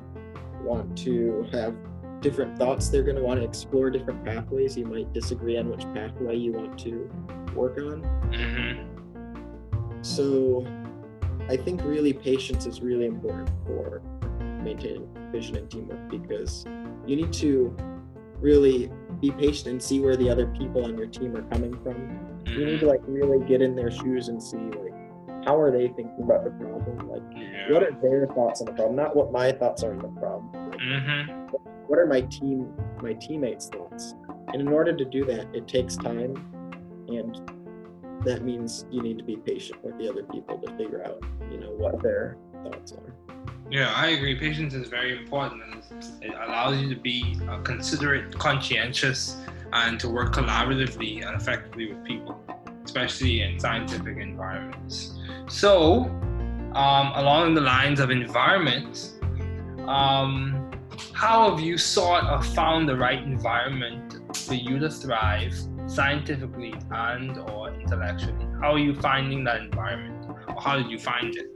want 0.62 0.98
to 1.00 1.48
have 1.52 1.76
different 2.22 2.58
thoughts. 2.58 2.90
They're 2.90 3.04
going 3.04 3.18
to 3.18 3.24
want 3.24 3.40
to 3.40 3.46
explore 3.46 3.90
different 3.90 4.24
pathways. 4.24 4.78
You 4.78 4.86
might 4.86 5.12
disagree 5.14 5.58
on 5.58 5.70
which 5.70 5.82
pathway 5.94 6.36
you 6.36 6.52
want 6.54 6.78
to 6.80 7.10
work 7.56 7.78
on. 7.78 8.04
Mm-hmm. 8.32 10.02
So 10.02 10.66
I 11.50 11.58
think 11.58 11.84
really 11.84 12.14
patience 12.14 12.66
is 12.66 12.82
really 12.82 13.06
important 13.06 13.50
for 13.66 14.02
maintaining 14.64 15.08
vision 15.36 15.56
and 15.58 15.70
teamwork 15.70 16.10
because 16.10 16.66
you 17.06 17.16
need 17.16 17.34
to 17.34 17.76
really 18.40 18.92
be 19.22 19.32
patient 19.32 19.68
and 19.68 19.82
see 19.82 20.00
where 20.00 20.16
the 20.16 20.30
other 20.30 20.48
people 20.48 20.84
on 20.86 20.98
your 20.98 21.08
team 21.08 21.36
are 21.36 21.44
coming 21.44 21.74
from. 21.84 21.98
You 22.46 22.66
need 22.66 22.80
to 22.82 22.88
like 22.88 23.02
really 23.08 23.46
get 23.46 23.62
in 23.62 23.76
their 23.76 23.92
shoes 23.92 24.28
and 24.30 24.42
see 24.42 24.58
like 24.58 24.94
how 25.46 25.60
are 25.60 25.72
they 25.72 25.88
thinking 25.90 26.22
about 26.24 26.44
the 26.44 26.52
problem? 26.52 27.10
Like 27.10 27.22
what 27.74 27.84
are 27.84 27.92
their 28.02 28.28
thoughts 28.28 28.62
on 28.62 28.66
the 28.68 28.74
problem? 28.74 28.96
Not 28.96 29.16
what 29.16 29.32
my 29.32 29.52
thoughts 29.52 29.84
are 29.84 29.92
on 29.92 30.00
the 30.00 30.20
problem. 30.20 30.50
Like, 30.72 30.80
Mm-hmm. 30.80 31.56
what 31.88 31.98
are 32.00 32.06
my 32.08 32.22
team 32.22 32.72
my 33.02 33.14
teammates' 33.14 33.68
thoughts? 33.70 34.16
And 34.54 34.62
in 34.62 34.68
order 34.70 34.96
to 34.96 35.06
do 35.06 35.26
that, 35.26 35.48
it 35.54 35.68
takes 35.68 35.96
time 35.96 36.34
and 37.08 37.40
that 38.26 38.44
means 38.44 38.86
you 38.90 39.02
need 39.02 39.18
to 39.18 39.24
be 39.24 39.36
patient 39.38 39.84
with 39.84 39.98
the 40.00 40.10
other 40.10 40.24
people 40.24 40.58
to 40.60 40.68
figure 40.78 41.04
out, 41.06 41.22
you 41.52 41.60
know, 41.60 41.72
what 41.72 42.02
their 42.02 42.38
thoughts 42.64 42.92
are. 42.94 43.14
Yeah, 43.72 43.92
I 43.96 44.10
agree. 44.10 44.36
Patience 44.36 44.74
is 44.76 44.88
very 44.90 45.18
important, 45.18 45.64
and 45.64 46.24
it 46.24 46.34
allows 46.34 46.80
you 46.80 46.94
to 46.94 47.00
be 47.00 47.38
uh, 47.50 47.60
considerate, 47.62 48.38
conscientious, 48.38 49.38
and 49.74 50.00
to 50.00 50.08
work 50.08 50.34
collaboratively 50.34 51.26
and 51.26 51.36
effectively 51.36 51.92
with 51.92 52.04
people, 52.04 52.40
especially 52.84 53.42
in 53.42 53.60
scientific 53.60 54.18
environments. 54.18 55.18
So, 55.48 56.06
um, 56.76 57.12
along 57.16 57.56
the 57.56 57.62
lines 57.62 58.00
of 58.00 58.12
environment, 58.12 59.14
um, 59.88 60.72
how 61.14 61.50
have 61.50 61.60
you 61.60 61.78
sought 61.78 62.32
or 62.32 62.44
found 62.44 62.88
the 62.88 62.96
right 62.96 63.22
environment 63.22 64.38
for 64.38 64.54
you 64.54 64.78
to 64.80 64.90
thrive 64.90 65.56
scientifically 65.88 66.74
and 66.92 67.38
or 67.50 67.74
intellectually? 67.74 68.46
How 68.62 68.74
are 68.74 68.80
you 68.80 68.94
finding 68.94 69.44
that 69.46 69.62
environment, 69.62 70.38
or 70.48 70.62
how 70.62 70.78
did 70.78 70.90
you 70.92 71.00
find 71.00 71.36
it? 71.36 71.55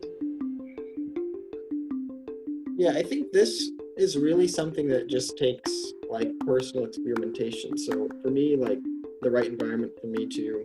Yeah, 2.79 2.91
I 2.91 3.03
think 3.03 3.33
this 3.33 3.71
is 3.97 4.15
really 4.15 4.47
something 4.47 4.87
that 4.87 5.09
just 5.09 5.37
takes 5.37 5.69
like 6.09 6.31
personal 6.45 6.85
experimentation. 6.85 7.77
So 7.77 8.07
for 8.21 8.29
me, 8.29 8.55
like 8.55 8.79
the 9.21 9.29
right 9.29 9.47
environment 9.47 9.91
for 9.99 10.07
me 10.07 10.25
to 10.27 10.63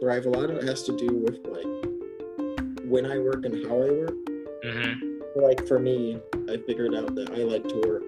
thrive, 0.00 0.26
a 0.26 0.28
lot 0.28 0.50
of 0.50 0.56
it 0.56 0.64
has 0.64 0.82
to 0.82 0.96
do 0.96 1.06
with 1.06 1.38
like 1.46 2.82
when 2.84 3.06
I 3.06 3.18
work 3.18 3.44
and 3.44 3.64
how 3.64 3.76
I 3.76 3.90
work. 3.92 4.16
Mm-hmm. 4.64 5.40
Like 5.40 5.68
for 5.68 5.78
me, 5.78 6.18
I 6.50 6.56
figured 6.66 6.96
out 6.96 7.14
that 7.14 7.30
I 7.30 7.44
like 7.44 7.62
to 7.68 7.80
work 7.86 8.02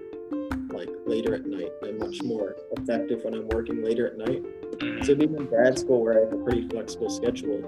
like 0.73 0.89
later 1.05 1.33
at 1.33 1.45
night. 1.45 1.71
I'm 1.81 1.97
much 1.97 2.21
more 2.21 2.57
effective 2.77 3.23
when 3.23 3.35
I'm 3.35 3.47
working 3.47 3.81
later 3.81 4.05
at 4.05 4.17
night. 4.17 4.43
So 5.05 5.15
being 5.15 5.33
in 5.33 5.45
grad 5.45 5.79
school 5.79 6.03
where 6.03 6.17
I 6.17 6.25
have 6.25 6.33
a 6.33 6.43
pretty 6.43 6.67
flexible 6.67 7.09
schedule, 7.09 7.63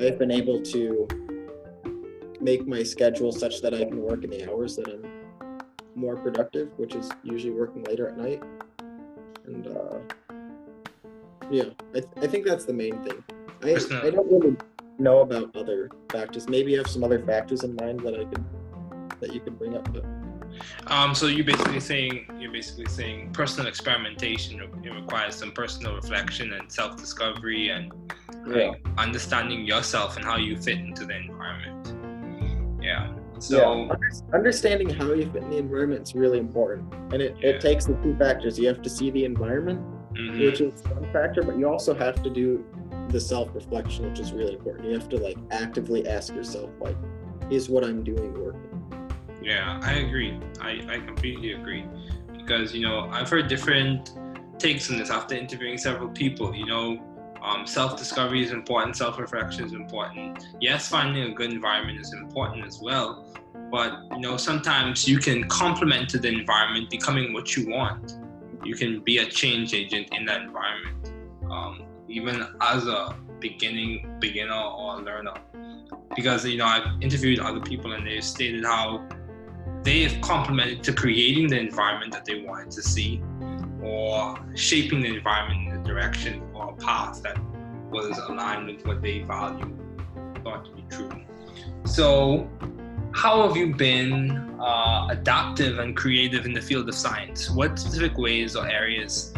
I've 0.00 0.18
been 0.18 0.32
able 0.32 0.60
to 0.60 1.06
make 2.40 2.66
my 2.66 2.82
schedule 2.82 3.32
such 3.32 3.60
that 3.62 3.74
I 3.74 3.84
can 3.84 4.02
work 4.02 4.24
in 4.24 4.30
the 4.30 4.50
hours 4.50 4.76
that 4.76 4.88
I'm 4.88 5.04
more 5.94 6.16
productive, 6.16 6.70
which 6.76 6.94
is 6.94 7.10
usually 7.22 7.52
working 7.52 7.82
later 7.84 8.08
at 8.08 8.16
night. 8.16 8.42
And 9.46 9.66
uh, 9.66 9.98
yeah, 11.50 11.70
I, 11.90 12.00
th- 12.00 12.06
I 12.22 12.26
think 12.26 12.46
that's 12.46 12.64
the 12.64 12.72
main 12.72 13.02
thing. 13.02 13.24
I, 13.62 13.74
I 14.06 14.10
don't 14.10 14.30
really 14.30 14.56
know 14.98 15.20
about 15.20 15.56
other 15.56 15.90
factors. 16.10 16.48
Maybe 16.48 16.72
you 16.72 16.78
have 16.78 16.88
some 16.88 17.02
other 17.02 17.18
factors 17.24 17.64
in 17.64 17.74
mind 17.76 18.00
that 18.00 18.14
I 18.14 18.24
could 18.24 18.44
that 19.20 19.34
you 19.34 19.40
could 19.40 19.58
bring 19.58 19.76
up, 19.76 19.92
but 19.92 20.04
Um, 20.86 21.14
so 21.14 21.26
you're 21.26 21.44
basically 21.44 21.80
saying 21.80 22.26
you're 22.38 22.52
basically 22.52 22.86
saying 22.86 23.32
personal 23.32 23.68
experimentation 23.68 24.60
it 24.60 24.94
requires 24.94 25.34
some 25.34 25.52
personal 25.52 25.94
reflection 25.94 26.52
and 26.52 26.70
self-discovery 26.70 27.70
and 27.70 27.92
like, 28.46 28.80
understanding 28.96 29.64
yourself 29.64 30.16
and 30.16 30.24
how 30.24 30.36
you 30.36 30.56
fit 30.56 30.78
into 30.78 31.04
the 31.04 31.16
environment. 31.16 31.97
Yeah. 32.88 33.12
So 33.38 33.84
yeah, 33.84 33.96
understanding 34.32 34.88
how 34.88 35.12
you 35.12 35.30
fit 35.30 35.42
in 35.42 35.50
the 35.50 35.58
environment 35.58 36.02
is 36.08 36.14
really 36.14 36.38
important, 36.38 36.92
and 37.12 37.20
it, 37.22 37.36
it 37.40 37.60
takes 37.60 37.84
the 37.84 37.94
two 38.02 38.16
factors. 38.16 38.58
You 38.58 38.66
have 38.68 38.82
to 38.82 38.90
see 38.90 39.10
the 39.10 39.24
environment, 39.24 39.80
Mhm. 40.14 40.44
which 40.44 40.60
is 40.60 40.82
one 40.84 41.04
factor, 41.12 41.42
but 41.42 41.58
you 41.58 41.68
also 41.68 41.94
have 41.94 42.22
to 42.22 42.30
do 42.30 42.64
the 43.10 43.20
self 43.20 43.54
reflection, 43.54 44.08
which 44.08 44.20
is 44.20 44.32
really 44.32 44.54
important. 44.54 44.88
You 44.88 44.94
have 44.94 45.08
to 45.10 45.18
like 45.18 45.38
actively 45.50 46.08
ask 46.08 46.34
yourself, 46.34 46.70
like, 46.80 46.96
is 47.50 47.68
what 47.68 47.84
I'm 47.84 48.02
doing 48.02 48.32
working? 48.42 48.70
Yeah, 49.42 49.80
I 49.82 49.92
agree. 50.06 50.40
I, 50.60 50.70
I 50.88 50.98
completely 51.00 51.52
agree. 51.52 51.84
Because, 52.36 52.74
you 52.74 52.82
know, 52.82 53.08
I've 53.12 53.28
heard 53.28 53.46
different 53.48 54.14
takes 54.58 54.90
on 54.90 54.98
this 54.98 55.10
after 55.10 55.34
interviewing 55.34 55.78
several 55.78 56.08
people. 56.08 56.54
You 56.54 56.66
know, 56.66 57.00
um, 57.42 57.66
self 57.66 57.96
discovery 57.96 58.42
is 58.42 58.50
important, 58.50 58.96
self 58.96 59.18
reflection 59.18 59.64
is 59.64 59.72
important. 59.72 60.46
Yes, 60.60 60.88
finding 60.88 61.30
a 61.30 61.34
good 61.34 61.52
environment 61.52 62.00
is 62.00 62.12
important 62.12 62.66
as 62.66 62.80
well. 62.80 63.24
But, 63.70 63.92
you 64.12 64.20
know, 64.20 64.36
sometimes 64.36 65.06
you 65.06 65.18
can 65.18 65.46
complement 65.48 66.08
to 66.10 66.18
the 66.18 66.28
environment 66.28 66.90
becoming 66.90 67.32
what 67.32 67.56
you 67.56 67.68
want. 67.68 68.18
You 68.64 68.74
can 68.74 69.00
be 69.00 69.18
a 69.18 69.26
change 69.26 69.74
agent 69.74 70.08
in 70.12 70.24
that 70.24 70.42
environment, 70.42 71.12
um, 71.50 71.84
even 72.08 72.46
as 72.62 72.86
a 72.86 73.16
beginning 73.40 74.16
beginner 74.20 74.60
or 74.60 75.00
learner. 75.02 75.34
Because, 76.16 76.46
you 76.46 76.56
know, 76.56 76.64
I've 76.64 77.02
interviewed 77.02 77.40
other 77.40 77.60
people 77.60 77.92
and 77.92 78.06
they've 78.06 78.24
stated 78.24 78.64
how 78.64 79.06
they 79.82 80.02
have 80.02 80.20
complemented 80.22 80.82
to 80.84 80.92
creating 80.92 81.48
the 81.48 81.60
environment 81.60 82.12
that 82.12 82.24
they 82.24 82.40
wanted 82.40 82.70
to 82.72 82.82
see 82.82 83.22
or 83.82 84.38
shaping 84.54 85.00
the 85.02 85.16
environment 85.16 85.68
in 85.68 85.82
the 85.82 85.88
direction 85.88 86.42
or 86.54 86.74
path 86.76 87.22
that 87.22 87.38
was 87.90 88.18
aligned 88.28 88.66
with 88.66 88.86
what 88.86 89.02
they 89.02 89.20
value, 89.20 89.76
thought 90.42 90.64
to 90.64 90.70
be 90.72 90.84
true. 90.90 91.10
So, 91.84 92.48
how 93.12 93.46
have 93.46 93.56
you 93.56 93.74
been 93.74 94.30
uh, 94.60 95.08
adaptive 95.10 95.78
and 95.78 95.96
creative 95.96 96.44
in 96.44 96.52
the 96.52 96.60
field 96.60 96.88
of 96.88 96.94
science? 96.94 97.50
What 97.50 97.78
specific 97.78 98.18
ways 98.18 98.54
or 98.54 98.68
areas 98.68 99.32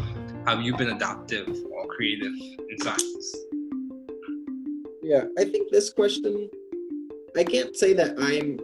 have 0.46 0.62
you 0.62 0.76
been 0.76 0.90
adaptive 0.90 1.48
or 1.70 1.86
creative 1.86 2.32
in 2.68 2.78
science? 2.80 3.36
Yeah, 5.02 5.24
I 5.38 5.44
think 5.44 5.70
this 5.70 5.92
question, 5.92 6.48
I 7.36 7.44
can't 7.44 7.76
say 7.76 7.92
that 7.94 8.14
I'm 8.18 8.58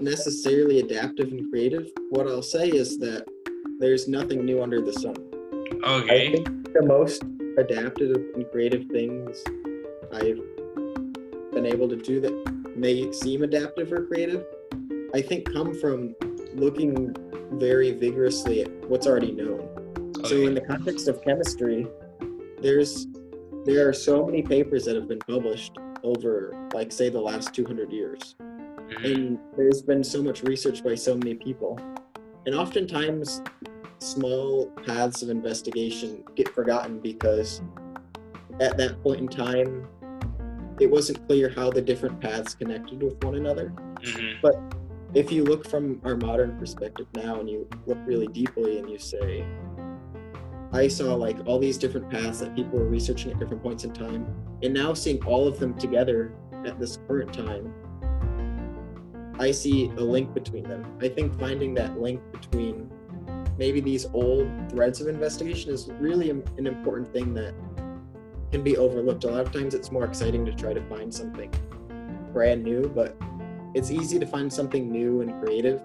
necessarily 0.00 0.80
adaptive 0.80 1.28
and 1.28 1.50
creative. 1.50 1.88
What 2.10 2.26
I'll 2.26 2.42
say 2.42 2.68
is 2.68 2.98
that 2.98 3.24
there's 3.78 4.08
nothing 4.08 4.44
new 4.44 4.62
under 4.62 4.80
the 4.80 4.92
sun. 4.92 5.16
Okay. 5.84 6.28
I 6.28 6.32
think 6.32 6.72
the 6.72 6.82
most 6.82 7.22
adaptive 7.58 8.16
and 8.34 8.50
creative 8.50 8.86
things 8.86 9.42
I've 10.12 10.40
been 11.52 11.66
able 11.66 11.88
to 11.88 11.96
do 11.96 12.20
that 12.20 12.74
may 12.76 13.12
seem 13.12 13.42
adaptive 13.42 13.92
or 13.92 14.06
creative, 14.06 14.44
I 15.14 15.20
think 15.20 15.52
come 15.52 15.78
from 15.78 16.14
looking 16.54 17.14
very 17.52 17.92
vigorously 17.92 18.62
at 18.62 18.70
what's 18.88 19.06
already 19.06 19.32
known. 19.32 19.68
So 20.24 20.36
in 20.36 20.54
the 20.54 20.60
context 20.60 21.06
of 21.08 21.22
chemistry, 21.22 21.86
there's 22.60 23.06
there 23.64 23.88
are 23.88 23.92
so 23.92 24.24
many 24.24 24.42
papers 24.42 24.84
that 24.84 24.94
have 24.94 25.08
been 25.08 25.18
published 25.20 25.72
over 26.02 26.68
like 26.74 26.92
say 26.92 27.08
the 27.08 27.20
last 27.20 27.54
200 27.54 27.90
years 27.90 28.36
mm-hmm. 28.40 29.04
and 29.04 29.38
there's 29.56 29.82
been 29.82 30.04
so 30.04 30.22
much 30.22 30.42
research 30.42 30.84
by 30.84 30.94
so 30.94 31.16
many 31.16 31.34
people 31.34 31.78
and 32.46 32.54
oftentimes 32.54 33.42
small 33.98 34.66
paths 34.86 35.22
of 35.22 35.30
investigation 35.30 36.22
get 36.36 36.48
forgotten 36.54 36.98
because 37.00 37.62
at 38.60 38.76
that 38.76 39.02
point 39.02 39.20
in 39.20 39.28
time 39.28 39.86
it 40.80 40.90
wasn't 40.90 41.26
clear 41.26 41.48
how 41.48 41.70
the 41.70 41.80
different 41.80 42.20
paths 42.20 42.54
connected 42.54 43.02
with 43.02 43.22
one 43.24 43.36
another 43.36 43.72
Mm-hmm. 44.04 44.40
but 44.42 44.54
if 45.14 45.32
you 45.32 45.44
look 45.44 45.66
from 45.66 45.98
our 46.04 46.14
modern 46.16 46.58
perspective 46.58 47.06
now 47.14 47.40
and 47.40 47.48
you 47.48 47.66
look 47.86 47.96
really 48.04 48.26
deeply 48.26 48.78
and 48.78 48.90
you 48.90 48.98
say 48.98 49.46
i 50.74 50.86
saw 50.86 51.14
like 51.14 51.38
all 51.46 51.58
these 51.58 51.78
different 51.78 52.10
paths 52.10 52.40
that 52.40 52.54
people 52.54 52.78
were 52.78 52.88
researching 52.88 53.30
at 53.32 53.38
different 53.38 53.62
points 53.62 53.84
in 53.84 53.92
time 53.94 54.26
and 54.62 54.74
now 54.74 54.92
seeing 54.92 55.24
all 55.24 55.48
of 55.48 55.58
them 55.58 55.72
together 55.78 56.34
at 56.66 56.78
this 56.78 56.98
current 57.08 57.32
time 57.32 57.72
I 59.38 59.50
see 59.50 59.90
a 59.96 60.00
link 60.00 60.32
between 60.34 60.64
them. 60.64 60.84
I 61.00 61.08
think 61.08 61.38
finding 61.38 61.74
that 61.74 62.00
link 62.00 62.20
between 62.32 62.90
maybe 63.58 63.80
these 63.80 64.06
old 64.12 64.48
threads 64.70 65.00
of 65.00 65.08
investigation 65.08 65.72
is 65.72 65.90
really 65.98 66.30
an 66.30 66.42
an 66.58 66.66
important 66.66 67.12
thing 67.12 67.34
that 67.34 67.54
can 68.50 68.62
be 68.62 68.76
overlooked. 68.76 69.24
A 69.24 69.30
lot 69.30 69.40
of 69.40 69.52
times 69.52 69.74
it's 69.74 69.90
more 69.90 70.04
exciting 70.04 70.44
to 70.46 70.52
try 70.52 70.72
to 70.72 70.80
find 70.88 71.12
something 71.12 71.52
brand 72.32 72.62
new, 72.62 72.88
but 72.88 73.16
it's 73.74 73.90
easy 73.90 74.18
to 74.18 74.26
find 74.26 74.52
something 74.52 74.90
new 74.90 75.22
and 75.22 75.40
creative 75.42 75.82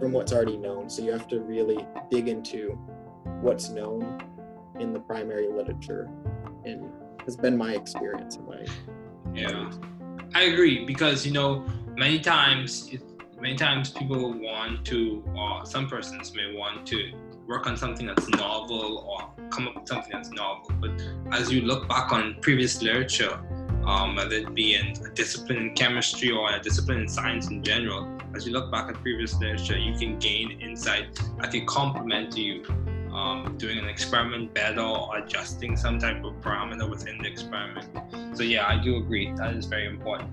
from 0.00 0.12
what's 0.12 0.32
already 0.32 0.56
known. 0.56 0.90
So 0.90 1.02
you 1.02 1.12
have 1.12 1.28
to 1.28 1.40
really 1.40 1.86
dig 2.10 2.28
into 2.28 2.70
what's 3.40 3.68
known 3.68 4.20
in 4.80 4.92
the 4.92 4.98
primary 4.98 5.48
literature 5.48 6.10
and 6.64 6.90
has 7.24 7.36
been 7.36 7.56
my 7.56 7.74
experience 7.74 8.36
in 8.36 8.46
my 8.46 8.64
Yeah, 9.32 9.70
I 10.34 10.42
agree 10.42 10.84
because 10.84 11.24
you 11.24 11.32
know 11.32 11.64
many 11.94 12.20
times 12.20 12.90
many 13.40 13.56
times 13.56 13.90
people 13.90 14.32
want 14.32 14.84
to 14.86 15.24
or 15.36 15.66
some 15.66 15.88
persons 15.88 16.32
may 16.34 16.54
want 16.54 16.86
to 16.86 17.12
work 17.46 17.66
on 17.66 17.76
something 17.76 18.06
that's 18.06 18.28
novel 18.28 19.04
or 19.08 19.48
come 19.50 19.66
up 19.66 19.74
with 19.74 19.88
something 19.88 20.12
that's 20.12 20.30
novel. 20.30 20.70
But 20.80 20.92
as 21.32 21.52
you 21.52 21.62
look 21.62 21.88
back 21.88 22.12
on 22.12 22.36
previous 22.40 22.80
literature, 22.80 23.40
um, 23.84 24.14
whether 24.14 24.36
it 24.36 24.54
be 24.54 24.74
in 24.76 24.92
a 25.04 25.10
discipline 25.10 25.58
in 25.58 25.74
chemistry 25.74 26.30
or 26.30 26.54
a 26.54 26.60
discipline 26.60 27.00
in 27.00 27.08
science 27.08 27.48
in 27.48 27.64
general, 27.64 28.16
as 28.34 28.46
you 28.46 28.52
look 28.52 28.70
back 28.70 28.88
at 28.88 28.94
previous 29.02 29.34
literature, 29.34 29.76
you 29.76 29.98
can 29.98 30.18
gain 30.18 30.60
insight 30.60 31.20
that 31.40 31.50
can 31.50 31.66
complement 31.66 32.36
you 32.36 32.64
um, 33.12 33.56
doing 33.58 33.78
an 33.78 33.88
experiment 33.88 34.54
better 34.54 34.80
or 34.80 35.18
adjusting 35.18 35.76
some 35.76 35.98
type 35.98 36.24
of 36.24 36.32
parameter 36.40 36.88
within 36.88 37.18
the 37.18 37.28
experiment. 37.28 37.88
So 38.36 38.42
yeah, 38.42 38.66
I 38.66 38.82
do 38.82 38.96
agree. 38.96 39.32
That 39.36 39.54
is 39.54 39.66
very 39.66 39.86
important. 39.86 40.30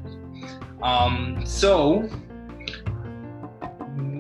Um, 0.82 1.44
so, 1.46 2.08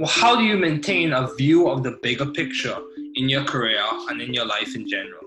how 0.06 0.36
do 0.36 0.44
you 0.44 0.58
maintain 0.58 1.14
a 1.14 1.34
view 1.36 1.70
of 1.70 1.84
the 1.84 1.98
bigger 2.02 2.26
picture 2.26 2.78
in 3.16 3.30
your 3.30 3.44
career 3.44 3.84
and 4.10 4.22
in 4.22 4.34
your 4.34 4.46
life 4.46 4.76
in 4.76 4.88
general? 4.88 5.22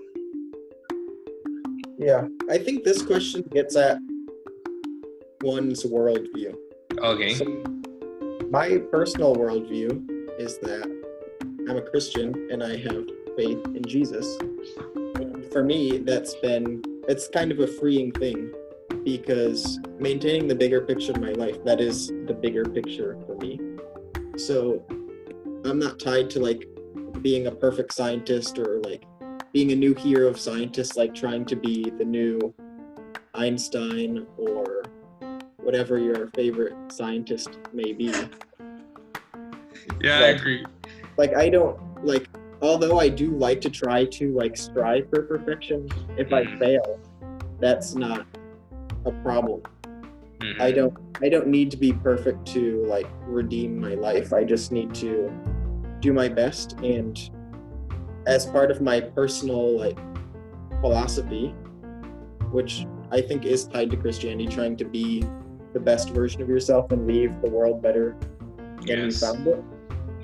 Yeah, 1.97 2.27
I 2.49 2.57
think 2.57 2.83
this 2.83 3.01
question 3.01 3.43
gets 3.51 3.75
at 3.75 3.97
one's 5.41 5.83
worldview. 5.83 6.55
Okay. 6.97 7.33
So 7.33 7.45
my 8.49 8.77
personal 8.91 9.35
worldview 9.35 10.05
is 10.39 10.57
that 10.59 10.85
I'm 11.69 11.77
a 11.77 11.81
Christian 11.81 12.49
and 12.51 12.63
I 12.63 12.77
have 12.77 13.05
faith 13.35 13.65
in 13.73 13.83
Jesus. 13.87 14.37
And 15.15 15.45
for 15.51 15.63
me, 15.63 15.99
that's 15.99 16.35
been 16.35 16.83
it's 17.07 17.27
kind 17.27 17.51
of 17.51 17.59
a 17.59 17.67
freeing 17.67 18.11
thing 18.11 18.51
because 19.03 19.79
maintaining 19.99 20.47
the 20.47 20.55
bigger 20.55 20.81
picture 20.81 21.11
of 21.11 21.21
my 21.21 21.31
life, 21.31 21.63
that 21.65 21.81
is 21.81 22.07
the 22.07 22.33
bigger 22.33 22.65
picture 22.65 23.17
for 23.25 23.35
me. 23.37 23.59
So 24.37 24.85
I'm 25.65 25.79
not 25.79 25.99
tied 25.99 26.29
to 26.31 26.39
like 26.39 26.67
being 27.21 27.47
a 27.47 27.51
perfect 27.51 27.93
scientist 27.93 28.57
or 28.59 28.79
like 28.81 29.03
being 29.51 29.71
a 29.71 29.75
new 29.75 29.93
hero 29.93 30.27
of 30.27 30.39
scientists, 30.39 30.95
like 30.95 31.13
trying 31.13 31.45
to 31.45 31.55
be 31.55 31.91
the 31.97 32.05
new 32.05 32.53
Einstein 33.33 34.25
or 34.37 34.83
whatever 35.57 35.97
your 35.97 36.27
favorite 36.35 36.75
scientist 36.91 37.57
may 37.71 37.93
be. 37.93 38.13
Yeah, 40.01 40.19
I 40.19 40.27
agree. 40.29 40.65
Like 41.17 41.35
I 41.35 41.49
don't 41.49 41.79
like 42.05 42.27
although 42.61 42.99
I 42.99 43.09
do 43.09 43.31
like 43.37 43.61
to 43.61 43.69
try 43.69 44.05
to 44.05 44.33
like 44.33 44.57
strive 44.57 45.09
for 45.09 45.23
perfection, 45.23 45.87
if 46.17 46.31
I 46.33 46.43
mm. 46.43 46.59
fail, 46.59 46.99
that's 47.59 47.95
not 47.95 48.25
a 49.05 49.11
problem. 49.23 49.61
I 50.59 50.71
don't 50.71 50.93
I 51.21 51.29
don't 51.29 51.47
need 51.47 51.71
to 51.71 51.77
be 51.77 51.93
perfect 51.93 52.45
to 52.47 52.85
like 52.85 53.07
redeem 53.25 53.79
my 53.79 53.93
life. 53.93 54.33
I 54.33 54.43
just 54.43 54.71
need 54.71 54.93
to 54.95 55.31
do 56.01 56.11
my 56.11 56.27
best 56.27 56.73
and 56.79 57.17
as 58.27 58.45
part 58.45 58.71
of 58.71 58.81
my 58.81 58.99
personal 58.99 59.77
like 59.77 59.97
philosophy, 60.81 61.55
which 62.51 62.85
I 63.11 63.21
think 63.21 63.45
is 63.45 63.65
tied 63.65 63.89
to 63.91 63.97
Christianity, 63.97 64.47
trying 64.47 64.75
to 64.77 64.85
be 64.85 65.23
the 65.71 65.79
best 65.79 66.09
version 66.09 66.41
of 66.41 66.49
yourself 66.49 66.91
and 66.91 67.07
leave 67.07 67.41
the 67.41 67.49
world 67.49 67.81
better 67.81 68.15
than 68.85 69.05
you 69.05 69.11
found 69.11 69.47
it. 69.47 69.63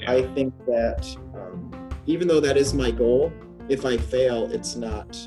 I 0.08 0.24
think 0.34 0.54
that 0.66 1.16
um, 1.34 1.90
even 2.06 2.28
though 2.28 2.40
that 2.40 2.58
is 2.58 2.74
my 2.74 2.92
goal, 2.92 3.32
if 3.70 3.86
I 3.86 3.98
fail, 3.98 4.52
it's 4.52 4.76
not. 4.76 5.18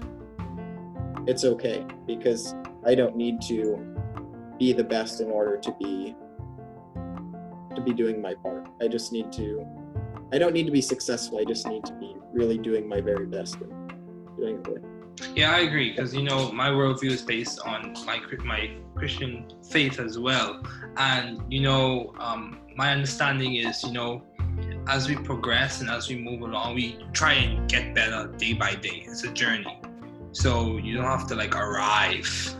It's 1.26 1.44
okay 1.44 1.86
because 2.06 2.54
I 2.84 2.94
don't 2.94 3.16
need 3.16 3.40
to 3.42 3.78
be 4.58 4.72
the 4.72 4.84
best 4.84 5.20
in 5.20 5.30
order 5.30 5.56
to 5.56 5.76
be 5.80 6.14
to 7.74 7.80
be 7.80 7.92
doing 7.92 8.20
my 8.20 8.34
part. 8.34 8.68
I 8.80 8.88
just 8.88 9.12
need 9.12 9.32
to. 9.32 9.66
I 10.32 10.38
don't 10.38 10.52
need 10.52 10.66
to 10.66 10.72
be 10.72 10.80
successful. 10.80 11.38
I 11.38 11.44
just 11.44 11.66
need 11.66 11.84
to 11.84 11.92
be 11.94 12.16
really 12.32 12.58
doing 12.58 12.88
my 12.88 13.00
very 13.00 13.26
best 13.26 13.56
and 13.56 13.92
doing 14.36 14.62
it. 14.66 14.82
Yeah, 15.36 15.54
I 15.54 15.60
agree 15.60 15.90
because 15.90 16.14
you 16.14 16.22
know 16.22 16.50
my 16.52 16.68
worldview 16.68 17.10
is 17.10 17.22
based 17.22 17.60
on 17.60 17.94
my 18.04 18.20
my 18.44 18.70
Christian 18.96 19.46
faith 19.70 20.00
as 20.00 20.18
well, 20.18 20.62
and 20.96 21.40
you 21.52 21.60
know 21.60 22.14
um, 22.18 22.60
my 22.76 22.90
understanding 22.92 23.56
is 23.56 23.82
you 23.84 23.92
know 23.92 24.22
as 24.88 25.08
we 25.08 25.16
progress 25.16 25.80
and 25.80 25.88
as 25.88 26.08
we 26.08 26.16
move 26.16 26.40
along, 26.40 26.74
we 26.74 26.98
try 27.12 27.34
and 27.34 27.68
get 27.68 27.94
better 27.94 28.28
day 28.36 28.54
by 28.54 28.74
day. 28.74 29.04
It's 29.06 29.22
a 29.24 29.32
journey, 29.32 29.80
so 30.32 30.78
you 30.78 30.96
don't 30.96 31.04
have 31.04 31.26
to 31.28 31.34
like 31.34 31.54
arrive 31.54 32.56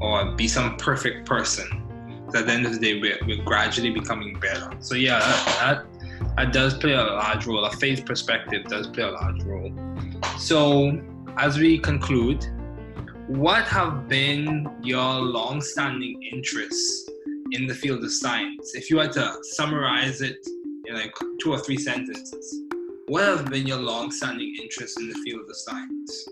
or 0.00 0.32
be 0.32 0.48
some 0.48 0.76
perfect 0.76 1.26
person. 1.26 1.68
So 2.32 2.40
at 2.40 2.46
the 2.46 2.52
end 2.52 2.66
of 2.66 2.72
the 2.72 2.78
day, 2.78 3.00
we're, 3.00 3.18
we're 3.26 3.44
gradually 3.44 3.90
becoming 3.90 4.38
better. 4.40 4.70
So 4.80 4.94
yeah, 4.94 5.20
that, 5.20 5.46
that 5.60 6.34
that 6.36 6.52
does 6.52 6.74
play 6.74 6.92
a 6.92 7.02
large 7.02 7.46
role. 7.46 7.64
A 7.64 7.70
faith 7.70 8.04
perspective 8.04 8.64
does 8.64 8.88
play 8.88 9.04
a 9.04 9.10
large 9.10 9.42
role. 9.44 9.72
So 10.38 11.00
as 11.36 11.58
we 11.58 11.78
conclude, 11.78 12.44
what 13.28 13.64
have 13.64 14.08
been 14.08 14.68
your 14.82 15.20
long-standing 15.20 16.22
interests 16.32 17.08
in 17.52 17.66
the 17.66 17.74
field 17.74 18.04
of 18.04 18.12
science? 18.12 18.74
If 18.74 18.90
you 18.90 18.98
had 18.98 19.12
to 19.12 19.36
summarize 19.42 20.20
it 20.20 20.46
in 20.86 20.94
like 20.94 21.14
two 21.40 21.52
or 21.52 21.58
three 21.58 21.78
sentences, 21.78 22.62
what 23.06 23.24
have 23.24 23.46
been 23.46 23.66
your 23.66 23.78
long-standing 23.78 24.56
interests 24.60 24.98
in 24.98 25.08
the 25.08 25.14
field 25.24 25.42
of 25.48 25.56
science? 25.56 26.28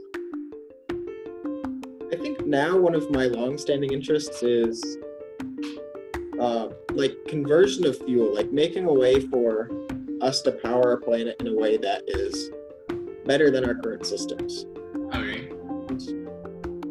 Now 2.53 2.77
one 2.77 2.95
of 2.95 3.11
my 3.11 3.29
long-standing 3.29 3.95
interests 3.95 4.43
is 4.43 4.99
uh, 6.39 6.69
like 6.93 7.17
conversion 7.27 7.87
of 7.87 7.97
fuel, 8.05 8.35
like 8.35 8.53
making 8.53 8.85
a 8.85 8.93
way 8.93 9.21
for 9.21 9.71
us 10.21 10.43
to 10.43 10.53
power 10.53 10.91
our 10.91 10.97
planet 10.99 11.37
in 11.41 11.47
a 11.47 11.55
way 11.55 11.79
that 11.79 12.03
is 12.07 12.51
better 13.25 13.51
than 13.51 13.65
our 13.65 13.75
current 13.75 14.05
systems. 14.05 14.67
Okay. 15.15 15.51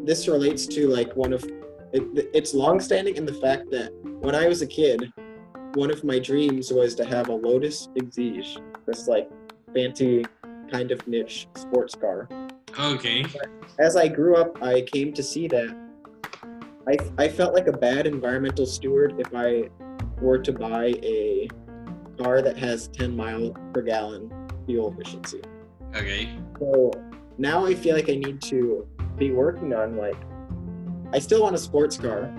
This 0.04 0.26
relates 0.26 0.66
to 0.66 0.88
like 0.88 1.14
one 1.14 1.32
of 1.32 1.44
it, 1.92 2.28
it's 2.34 2.54
long-standing 2.54 3.14
in 3.14 3.24
the 3.24 3.34
fact 3.34 3.70
that 3.70 3.92
when 4.18 4.34
I 4.34 4.48
was 4.48 4.62
a 4.62 4.66
kid, 4.66 5.12
one 5.74 5.92
of 5.92 6.02
my 6.02 6.18
dreams 6.18 6.72
was 6.72 6.96
to 6.96 7.04
have 7.04 7.28
a 7.28 7.34
Lotus 7.34 7.86
Exige, 7.96 8.60
this 8.84 9.06
like 9.06 9.30
fancy 9.72 10.24
kind 10.72 10.90
of 10.90 11.06
niche 11.06 11.46
sports 11.54 11.94
car. 11.94 12.28
Okay. 12.78 13.24
As 13.78 13.96
I 13.96 14.08
grew 14.08 14.36
up, 14.36 14.62
I 14.62 14.82
came 14.82 15.12
to 15.12 15.22
see 15.22 15.48
that 15.48 15.76
I, 16.88 16.96
I 17.18 17.28
felt 17.28 17.54
like 17.54 17.68
a 17.68 17.72
bad 17.72 18.06
environmental 18.06 18.66
steward 18.66 19.14
if 19.18 19.28
I 19.34 19.68
were 20.20 20.38
to 20.38 20.52
buy 20.52 20.94
a 21.02 21.48
car 22.18 22.42
that 22.42 22.56
has 22.58 22.88
10 22.88 23.16
mile 23.16 23.50
per 23.72 23.82
gallon 23.82 24.30
fuel 24.66 24.92
efficiency. 24.92 25.42
Okay. 25.94 26.36
So 26.58 26.90
now 27.38 27.64
I 27.64 27.74
feel 27.74 27.94
like 27.94 28.08
I 28.08 28.16
need 28.16 28.40
to 28.42 28.86
be 29.16 29.30
working 29.30 29.74
on 29.74 29.96
like 29.96 30.16
I 31.12 31.18
still 31.18 31.42
want 31.42 31.54
a 31.54 31.58
sports 31.58 31.98
car, 31.98 32.32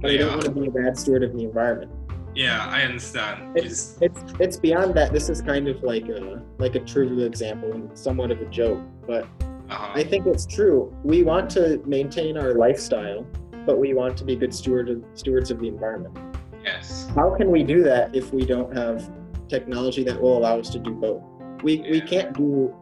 but 0.00 0.10
I 0.10 0.16
don't 0.16 0.30
want 0.30 0.42
to 0.42 0.50
be 0.50 0.68
a 0.68 0.70
bad 0.70 0.96
steward 0.96 1.24
of 1.24 1.32
the 1.32 1.42
environment. 1.42 1.90
Yeah, 2.34 2.64
I 2.66 2.82
understand. 2.82 3.56
It's 3.56 3.98
it's 4.00 4.22
it's 4.38 4.56
beyond 4.56 4.94
that. 4.94 5.12
This 5.12 5.28
is 5.28 5.42
kind 5.42 5.68
of 5.68 5.82
like 5.82 6.08
a 6.08 6.42
like 6.58 6.76
a 6.76 6.80
trivial 6.80 7.24
example 7.24 7.72
and 7.72 7.98
somewhat 7.98 8.30
of 8.30 8.40
a 8.40 8.46
joke, 8.46 8.80
but 9.06 9.26
Uh-huh. 9.72 9.92
I 9.94 10.04
think 10.04 10.26
it's 10.26 10.44
true. 10.44 10.94
We 11.02 11.22
want 11.22 11.48
to 11.50 11.82
maintain 11.86 12.36
our 12.36 12.52
lifestyle, 12.52 13.26
but 13.64 13.78
we 13.78 13.94
want 13.94 14.18
to 14.18 14.24
be 14.24 14.36
good 14.36 14.54
steward 14.54 14.90
of, 14.90 15.02
stewards 15.14 15.50
of 15.50 15.60
the 15.60 15.68
environment. 15.68 16.14
Yes. 16.62 17.08
How 17.14 17.34
can 17.34 17.50
we 17.50 17.62
do 17.62 17.82
that 17.84 18.14
if 18.14 18.34
we 18.34 18.44
don't 18.44 18.76
have 18.76 19.10
technology 19.48 20.04
that 20.04 20.20
will 20.20 20.36
allow 20.36 20.58
us 20.58 20.68
to 20.70 20.78
do 20.78 20.92
both? 20.92 21.22
We 21.62 21.80
we 21.90 22.02
can't 22.02 22.36
do 22.36 22.74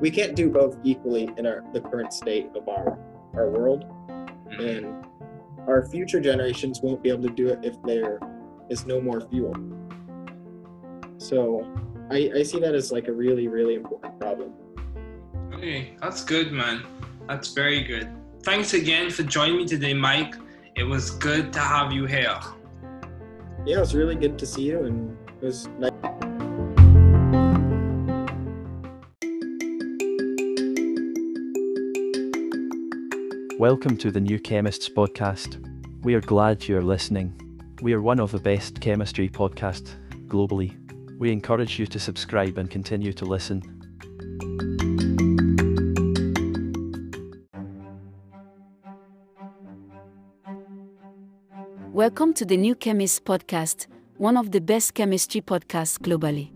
we 0.00 0.10
can't 0.10 0.34
do 0.34 0.48
both 0.48 0.78
equally 0.82 1.28
in 1.36 1.46
our 1.46 1.62
the 1.74 1.80
current 1.80 2.12
state 2.14 2.48
of 2.56 2.66
our 2.68 2.98
our 3.34 3.50
world, 3.50 3.84
and 4.58 5.04
our 5.68 5.86
future 5.86 6.20
generations 6.20 6.80
won't 6.82 7.02
be 7.02 7.10
able 7.10 7.24
to 7.24 7.34
do 7.34 7.48
it 7.48 7.58
if 7.62 7.76
there 7.82 8.18
is 8.70 8.86
no 8.86 8.98
more 8.98 9.20
fuel. 9.20 9.54
So 11.18 11.68
I, 12.10 12.30
I 12.36 12.42
see 12.44 12.60
that 12.60 12.74
as 12.74 12.90
like 12.90 13.08
a 13.08 13.12
really 13.12 13.46
really 13.48 13.74
important 13.74 14.18
problem. 14.18 14.54
Okay, 15.60 15.90
that's 16.00 16.24
good, 16.24 16.52
man. 16.52 16.82
That's 17.28 17.52
very 17.52 17.82
good. 17.82 18.08
Thanks 18.44 18.72
again 18.72 19.10
for 19.10 19.24
joining 19.24 19.58
me 19.58 19.66
today, 19.66 19.92
Mike. 19.92 20.34
It 20.74 20.84
was 20.84 21.10
good 21.10 21.52
to 21.52 21.60
have 21.60 21.92
you 21.92 22.06
here. 22.06 22.40
Yeah, 23.66 23.76
it 23.76 23.80
was 23.80 23.94
really 23.94 24.14
good 24.14 24.38
to 24.38 24.46
see 24.46 24.62
you, 24.62 24.84
and 24.84 25.18
it 25.28 25.44
was 25.44 25.68
nice. 25.78 25.92
Welcome 33.58 33.98
to 33.98 34.10
the 34.10 34.20
New 34.22 34.38
Chemists 34.38 34.88
podcast. 34.88 35.62
We 36.02 36.14
are 36.14 36.22
glad 36.22 36.66
you 36.68 36.78
are 36.78 36.82
listening. 36.82 37.38
We 37.82 37.92
are 37.92 38.00
one 38.00 38.18
of 38.18 38.32
the 38.32 38.40
best 38.40 38.80
chemistry 38.80 39.28
podcasts 39.28 39.90
globally. 40.26 40.74
We 41.18 41.30
encourage 41.30 41.78
you 41.78 41.84
to 41.88 41.98
subscribe 41.98 42.56
and 42.56 42.70
continue 42.70 43.12
to 43.12 43.26
listen. 43.26 43.76
Welcome 51.92 52.34
to 52.34 52.44
the 52.44 52.56
New 52.56 52.76
Chemist 52.76 53.24
podcast, 53.24 53.88
one 54.16 54.36
of 54.36 54.52
the 54.52 54.60
best 54.60 54.94
chemistry 54.94 55.40
podcasts 55.40 55.98
globally. 55.98 56.52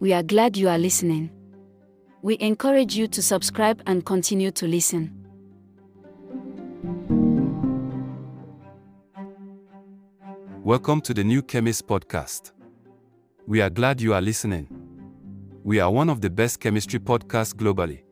We 0.00 0.12
are 0.12 0.24
glad 0.24 0.56
you 0.56 0.68
are 0.68 0.76
listening. 0.76 1.30
We 2.22 2.36
encourage 2.40 2.96
you 2.96 3.06
to 3.06 3.22
subscribe 3.22 3.80
and 3.86 4.04
continue 4.04 4.50
to 4.50 4.66
listen. 4.66 5.14
Welcome 10.64 11.00
to 11.02 11.14
the 11.14 11.22
New 11.22 11.42
Chemist 11.42 11.86
podcast. 11.86 12.50
We 13.46 13.60
are 13.60 13.70
glad 13.70 14.00
you 14.00 14.14
are 14.14 14.20
listening. 14.20 14.66
We 15.62 15.78
are 15.78 15.92
one 15.92 16.10
of 16.10 16.20
the 16.20 16.28
best 16.28 16.58
chemistry 16.58 16.98
podcasts 16.98 17.54
globally. 17.54 18.02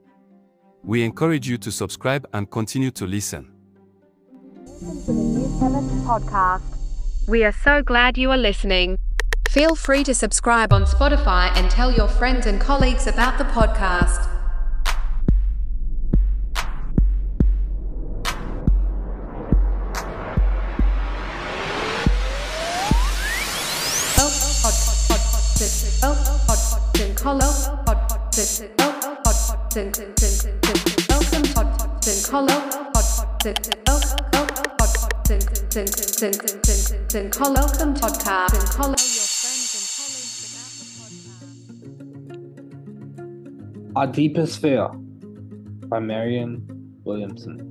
We 0.84 1.02
encourage 1.02 1.48
you 1.48 1.58
to 1.58 1.72
subscribe 1.72 2.28
and 2.32 2.48
continue 2.48 2.92
to 2.92 3.06
listen. 3.08 3.57
New 4.80 5.48
Podcast. 6.06 6.62
We 7.26 7.42
are 7.42 7.50
so 7.50 7.82
glad 7.82 8.16
you 8.16 8.30
are 8.30 8.36
listening. 8.36 8.98
Feel 9.48 9.74
free 9.74 10.04
to 10.04 10.14
subscribe 10.14 10.72
on 10.72 10.84
Spotify 10.84 11.50
and 11.56 11.68
tell 11.68 11.90
your 11.90 12.06
friends 12.06 12.46
and 12.46 12.60
colleagues 12.60 13.08
about 13.08 13.38
the 13.38 13.44
podcast. 13.44 14.26
Welcome 33.60 33.87
Our 43.94 44.08
Deepest 44.08 44.60
Fear 44.60 44.88
by 45.86 46.00
Marianne 46.00 46.66
Williamson. 47.04 47.62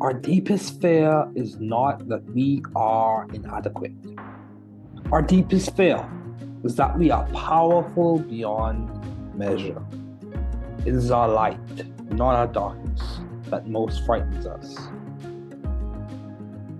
Our 0.00 0.12
deepest 0.12 0.80
fear 0.80 1.30
is 1.36 1.60
not 1.60 2.08
that 2.08 2.24
we 2.32 2.64
are 2.74 3.28
inadequate. 3.32 3.92
Our 5.12 5.22
deepest 5.22 5.76
fear 5.76 6.04
is 6.64 6.74
that 6.74 6.98
we 6.98 7.12
are 7.12 7.28
powerful 7.28 8.18
beyond 8.18 8.90
measure. 9.36 9.80
It 10.84 10.96
is 10.96 11.12
our 11.12 11.28
light, 11.28 11.86
not 12.10 12.34
our 12.34 12.48
darkness, 12.48 13.20
that 13.50 13.68
most 13.68 14.04
frightens 14.04 14.46
us. 14.46 14.76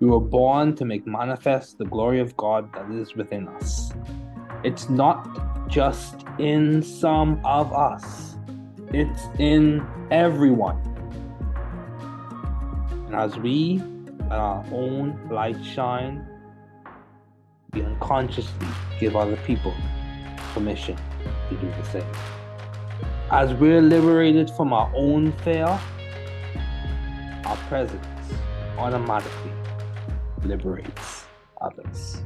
We 0.00 0.06
were 0.06 0.18
born 0.18 0.74
to 0.76 0.86
make 0.86 1.06
manifest 1.06 1.76
the 1.76 1.84
glory 1.84 2.20
of 2.20 2.34
God 2.38 2.72
that 2.72 2.90
is 2.90 3.14
within 3.14 3.46
us. 3.48 3.92
It's 4.64 4.88
not 4.88 5.68
just 5.68 6.24
in 6.38 6.82
some 6.82 7.38
of 7.44 7.70
us, 7.74 8.38
it's 8.94 9.24
in 9.38 9.86
everyone. 10.10 10.78
And 13.08 13.14
as 13.14 13.36
we 13.36 13.82
let 14.30 14.38
our 14.38 14.64
own 14.72 15.20
light 15.30 15.62
shine, 15.62 16.26
we 17.74 17.82
unconsciously 17.82 18.68
give 18.98 19.14
other 19.16 19.36
people 19.44 19.74
permission 20.54 20.96
to 21.50 21.56
do 21.56 21.66
the 21.68 21.84
same. 21.84 22.12
As 23.30 23.52
we're 23.52 23.82
liberated 23.82 24.50
from 24.56 24.72
our 24.72 24.90
own 24.96 25.32
fear, 25.44 25.66
our 27.44 27.56
presence 27.68 28.06
automatically 28.78 29.52
liberates 30.44 31.24
others. 31.60 32.22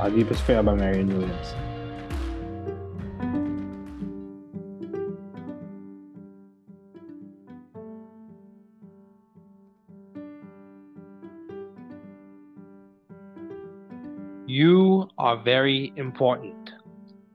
Our 0.00 0.10
Deepest 0.10 0.42
fear 0.42 0.62
by 0.62 0.74
Marianne 0.74 1.08
Williams. 1.08 1.54
You 14.46 15.10
are 15.18 15.36
very 15.36 15.92
important, 15.96 16.70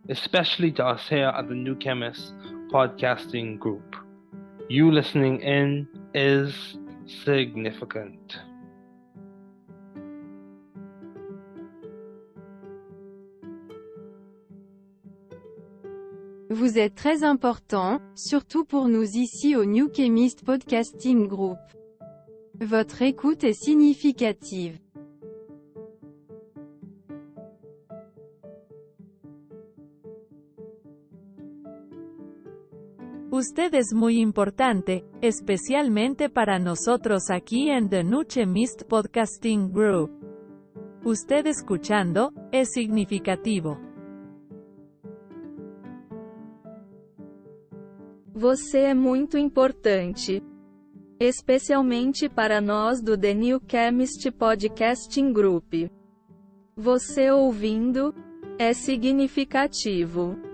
especially 0.09 0.71
to 0.73 0.85
us 0.85 1.07
here 1.07 1.27
at 1.27 1.47
the 1.47 1.53
New 1.53 1.75
Chemist 1.75 2.33
podcasting 2.71 3.59
group. 3.59 3.95
You 4.67 4.89
listening 4.89 5.41
in 5.41 5.87
is 6.15 6.77
significant. 7.07 8.43
Vous 16.49 16.77
êtes 16.77 16.93
très 16.95 17.23
important, 17.23 17.99
surtout 18.15 18.63
pour 18.63 18.87
nous 18.87 19.17
ici 19.17 19.55
au 19.55 19.65
New 19.65 19.89
Chemist 19.91 20.45
Podcasting 20.45 21.27
Group. 21.27 21.57
Votre 22.61 23.01
écoute 23.01 23.43
est 23.43 23.53
significative. 23.53 24.77
Usted 33.45 33.73
es 33.73 33.93
muy 33.93 34.21
importante, 34.21 35.03
especialmente 35.21 36.29
para 36.29 36.59
nosotros 36.59 37.29
aquí 37.29 37.69
en 37.69 37.89
The 37.89 38.01
Nuche 38.01 38.45
Mist 38.45 38.83
Podcasting 38.83 39.69
Group. 39.69 40.11
Usted 41.03 41.45
escuchando, 41.47 42.31
es 42.53 42.71
significativo. 42.71 43.77
Você 48.33 48.83
é 48.83 48.93
muito 48.93 49.37
importante. 49.37 50.41
Especialmente 51.19 52.29
para 52.29 52.61
nós 52.61 53.01
do 53.01 53.17
The 53.17 53.33
New 53.33 53.59
Chemist 53.67 54.31
Podcasting 54.31 55.33
Group. 55.33 55.91
Você 56.77 57.29
ouvindo, 57.29 58.15
é 58.57 58.71
significativo. 58.73 60.52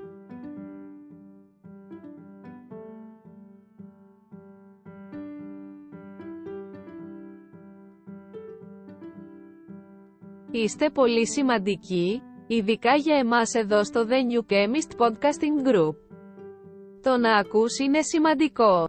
Είστε 10.58 10.90
πολύ 10.90 11.26
σημαντικοί, 11.26 12.22
ειδικά 12.46 12.94
για 12.94 13.16
εμάς 13.16 13.54
εδώ 13.54 13.84
στο 13.84 14.06
The 14.08 14.12
New 14.12 14.52
Chemist 14.52 15.06
Podcasting 15.06 15.68
Group. 15.68 15.94
Το 17.02 17.16
να 17.16 17.36
ακούς 17.36 17.78
είναι 17.78 18.02
σημαντικό. 18.02 18.88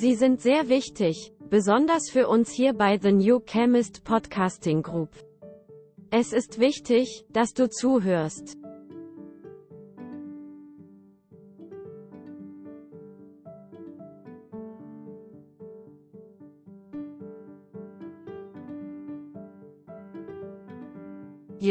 Sie 0.00 0.14
sind 0.14 0.40
sehr 0.40 0.68
wichtig, 0.68 1.32
besonders 1.50 2.08
für 2.12 2.28
uns 2.28 2.52
hier 2.52 2.72
bei 2.72 2.98
The 2.98 3.12
New 3.12 3.40
Chemist 3.40 4.04
Podcasting 4.04 4.82
Group. 4.82 5.10
Es 6.10 6.32
ist 6.32 6.60
wichtig, 6.60 7.26
dass 7.32 7.52
du 7.52 7.68
zuhörst. 7.68 8.61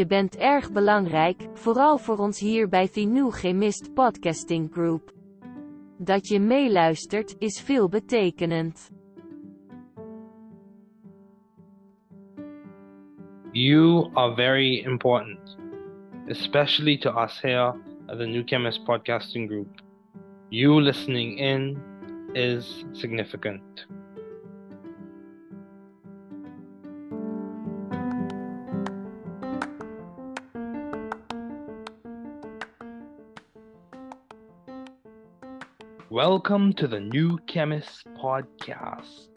Je 0.03 0.09
bent 0.09 0.37
erg 0.37 0.71
belangrijk, 0.71 1.47
vooral 1.53 1.97
voor 1.97 2.17
ons 2.17 2.39
hier 2.39 2.69
bij 2.69 2.89
New 2.93 3.31
Chemist 3.31 3.93
Podcasting 3.93 4.71
Group. 4.71 5.11
Dat 5.97 6.27
je 6.27 6.39
meeluistert, 6.39 7.35
is 7.39 7.61
veel 7.61 7.89
betekenend. 7.89 8.91
You 13.51 14.09
are 14.13 14.35
very 14.35 14.83
important, 14.85 15.57
especially 16.27 16.97
to 16.97 17.21
us 17.23 17.41
here 17.41 17.73
at 18.05 18.17
the 18.17 18.25
New 18.25 18.43
Chemist 18.45 18.83
Podcasting 18.83 19.47
Group. 19.47 19.81
You 20.49 20.81
listening 20.81 21.37
in 21.37 21.77
is 22.33 22.85
significant. 22.91 23.87
Welcome 36.12 36.72
to 36.74 36.88
the 36.88 37.00
New 37.00 37.38
Chemist 37.46 38.06
Podcast. 38.16 39.28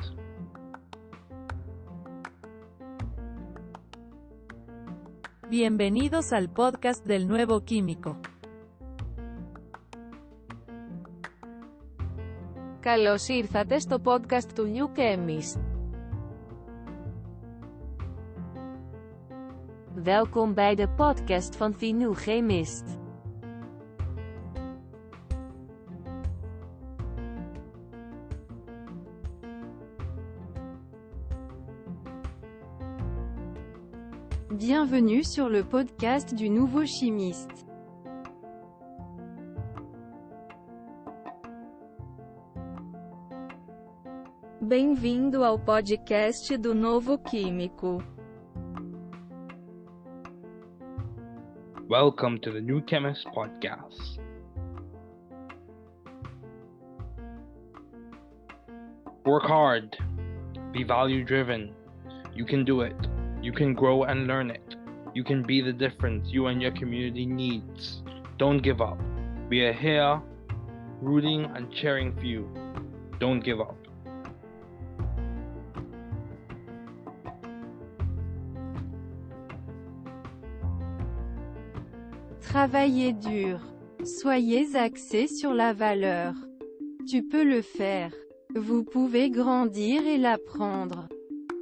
Bienvenidos 5.49 6.31
al 6.33 6.49
podcast 6.49 7.05
del 7.05 7.27
nuevo 7.27 7.63
químico. 7.63 8.15
Καλώς 12.79 13.27
ήρθατε 13.27 13.79
στο 13.79 13.97
podcast 14.03 14.51
του 14.55 14.71
New 14.71 14.87
Chemist. 14.95 15.59
Welkom 19.93 20.53
bij 20.53 20.75
de 20.75 20.87
podcast 20.87 21.55
van 21.55 21.75
The 21.77 21.85
New 21.85 22.13
Chemist. 22.15 22.94
Bienvenue 34.88 35.24
sur 35.24 35.48
le 35.48 35.64
podcast 35.64 36.32
du 36.32 36.48
nouveau 36.48 36.86
chimiste. 36.86 37.66
Bem-vindo 44.60 45.42
ao 45.42 45.58
podcast 45.58 46.56
do 46.58 46.72
Novo 46.72 47.18
Químico. 47.18 48.00
Welcome 51.88 52.38
to 52.42 52.52
the 52.52 52.60
New 52.60 52.80
Chemist 52.82 53.26
Podcast. 53.34 54.20
Work 59.24 59.48
hard. 59.48 59.96
Be 60.72 60.84
value 60.84 61.24
driven. 61.24 61.74
You 62.36 62.46
can 62.46 62.64
do 62.64 62.82
it. 62.82 62.94
You 63.42 63.52
can 63.52 63.74
grow 63.74 64.04
and 64.04 64.28
learn 64.28 64.50
it. 64.50 64.75
You 65.16 65.24
can 65.24 65.42
be 65.42 65.62
the 65.62 65.72
difference 65.72 66.28
you 66.30 66.48
and 66.48 66.60
your 66.60 66.72
community 66.72 67.24
needs. 67.24 68.02
Don't 68.36 68.58
give 68.58 68.82
up. 68.82 68.98
We 69.48 69.62
are 69.62 69.72
here 69.72 70.20
rooting 71.00 71.46
and 71.54 71.72
cheering 71.72 72.14
for 72.14 72.26
you. 72.26 72.46
Don't 73.18 73.40
give 73.40 73.58
up. 73.58 73.78
Travaillez 82.42 83.14
dur. 83.14 83.58
Soyez 84.04 84.76
axé 84.76 85.28
sur 85.28 85.54
la 85.54 85.72
valeur. 85.72 86.34
Tu 87.08 87.22
peux 87.22 87.42
le 87.42 87.62
faire. 87.62 88.12
Vous 88.54 88.84
pouvez 88.84 89.30
grandir 89.30 90.06
et 90.06 90.18
l'apprendre. 90.18 91.08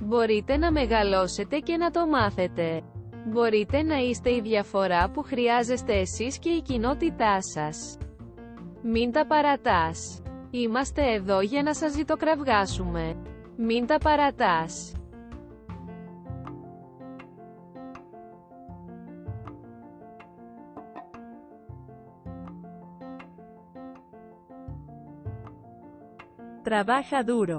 Μπορείτε 0.00 0.56
να 0.56 0.72
μεγαλώσετε 0.72 1.58
και 1.58 1.76
να 1.76 1.90
το 1.90 2.06
μάθετε. 2.06 2.82
Μπορείτε 3.26 3.82
να 3.82 3.96
είστε 3.96 4.30
η 4.34 4.40
διαφορά 4.40 5.10
που 5.10 5.22
χρειάζεστε 5.22 5.92
εσείς 5.92 6.38
και 6.38 6.48
η 6.48 6.62
κοινότητά 6.62 7.38
σας. 7.42 7.98
Μην 8.82 9.12
τα 9.12 9.26
παρατάς. 9.26 10.22
Είμαστε 10.50 11.12
εδώ 11.12 11.40
για 11.40 11.62
να 11.62 11.74
σας 11.74 11.92
ζητοκραυγάσουμε. 11.92 13.16
Μην 13.56 13.86
τα 13.86 13.98
παρατάς. 13.98 14.90
Trabaja 26.68 27.22
duro. 27.30 27.58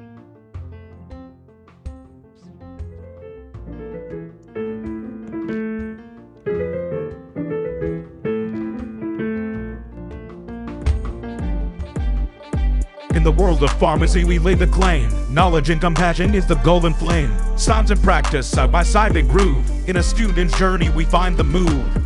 In 13.21 13.25
the 13.25 13.31
world 13.31 13.61
of 13.61 13.71
pharmacy, 13.73 14.23
we 14.23 14.39
lay 14.39 14.55
the 14.55 14.65
claim. 14.65 15.07
Knowledge 15.31 15.69
and 15.69 15.79
compassion 15.79 16.33
is 16.33 16.47
the 16.47 16.55
golden 16.55 16.91
flame. 16.91 17.31
Science 17.55 17.91
and 17.91 18.01
practice, 18.01 18.47
side 18.47 18.71
by 18.71 18.81
side 18.81 19.13
they 19.13 19.21
groove. 19.21 19.63
In 19.87 19.97
a 19.97 20.01
student's 20.01 20.57
journey, 20.57 20.89
we 20.89 21.05
find 21.05 21.37
the 21.37 21.43
move. 21.43 22.00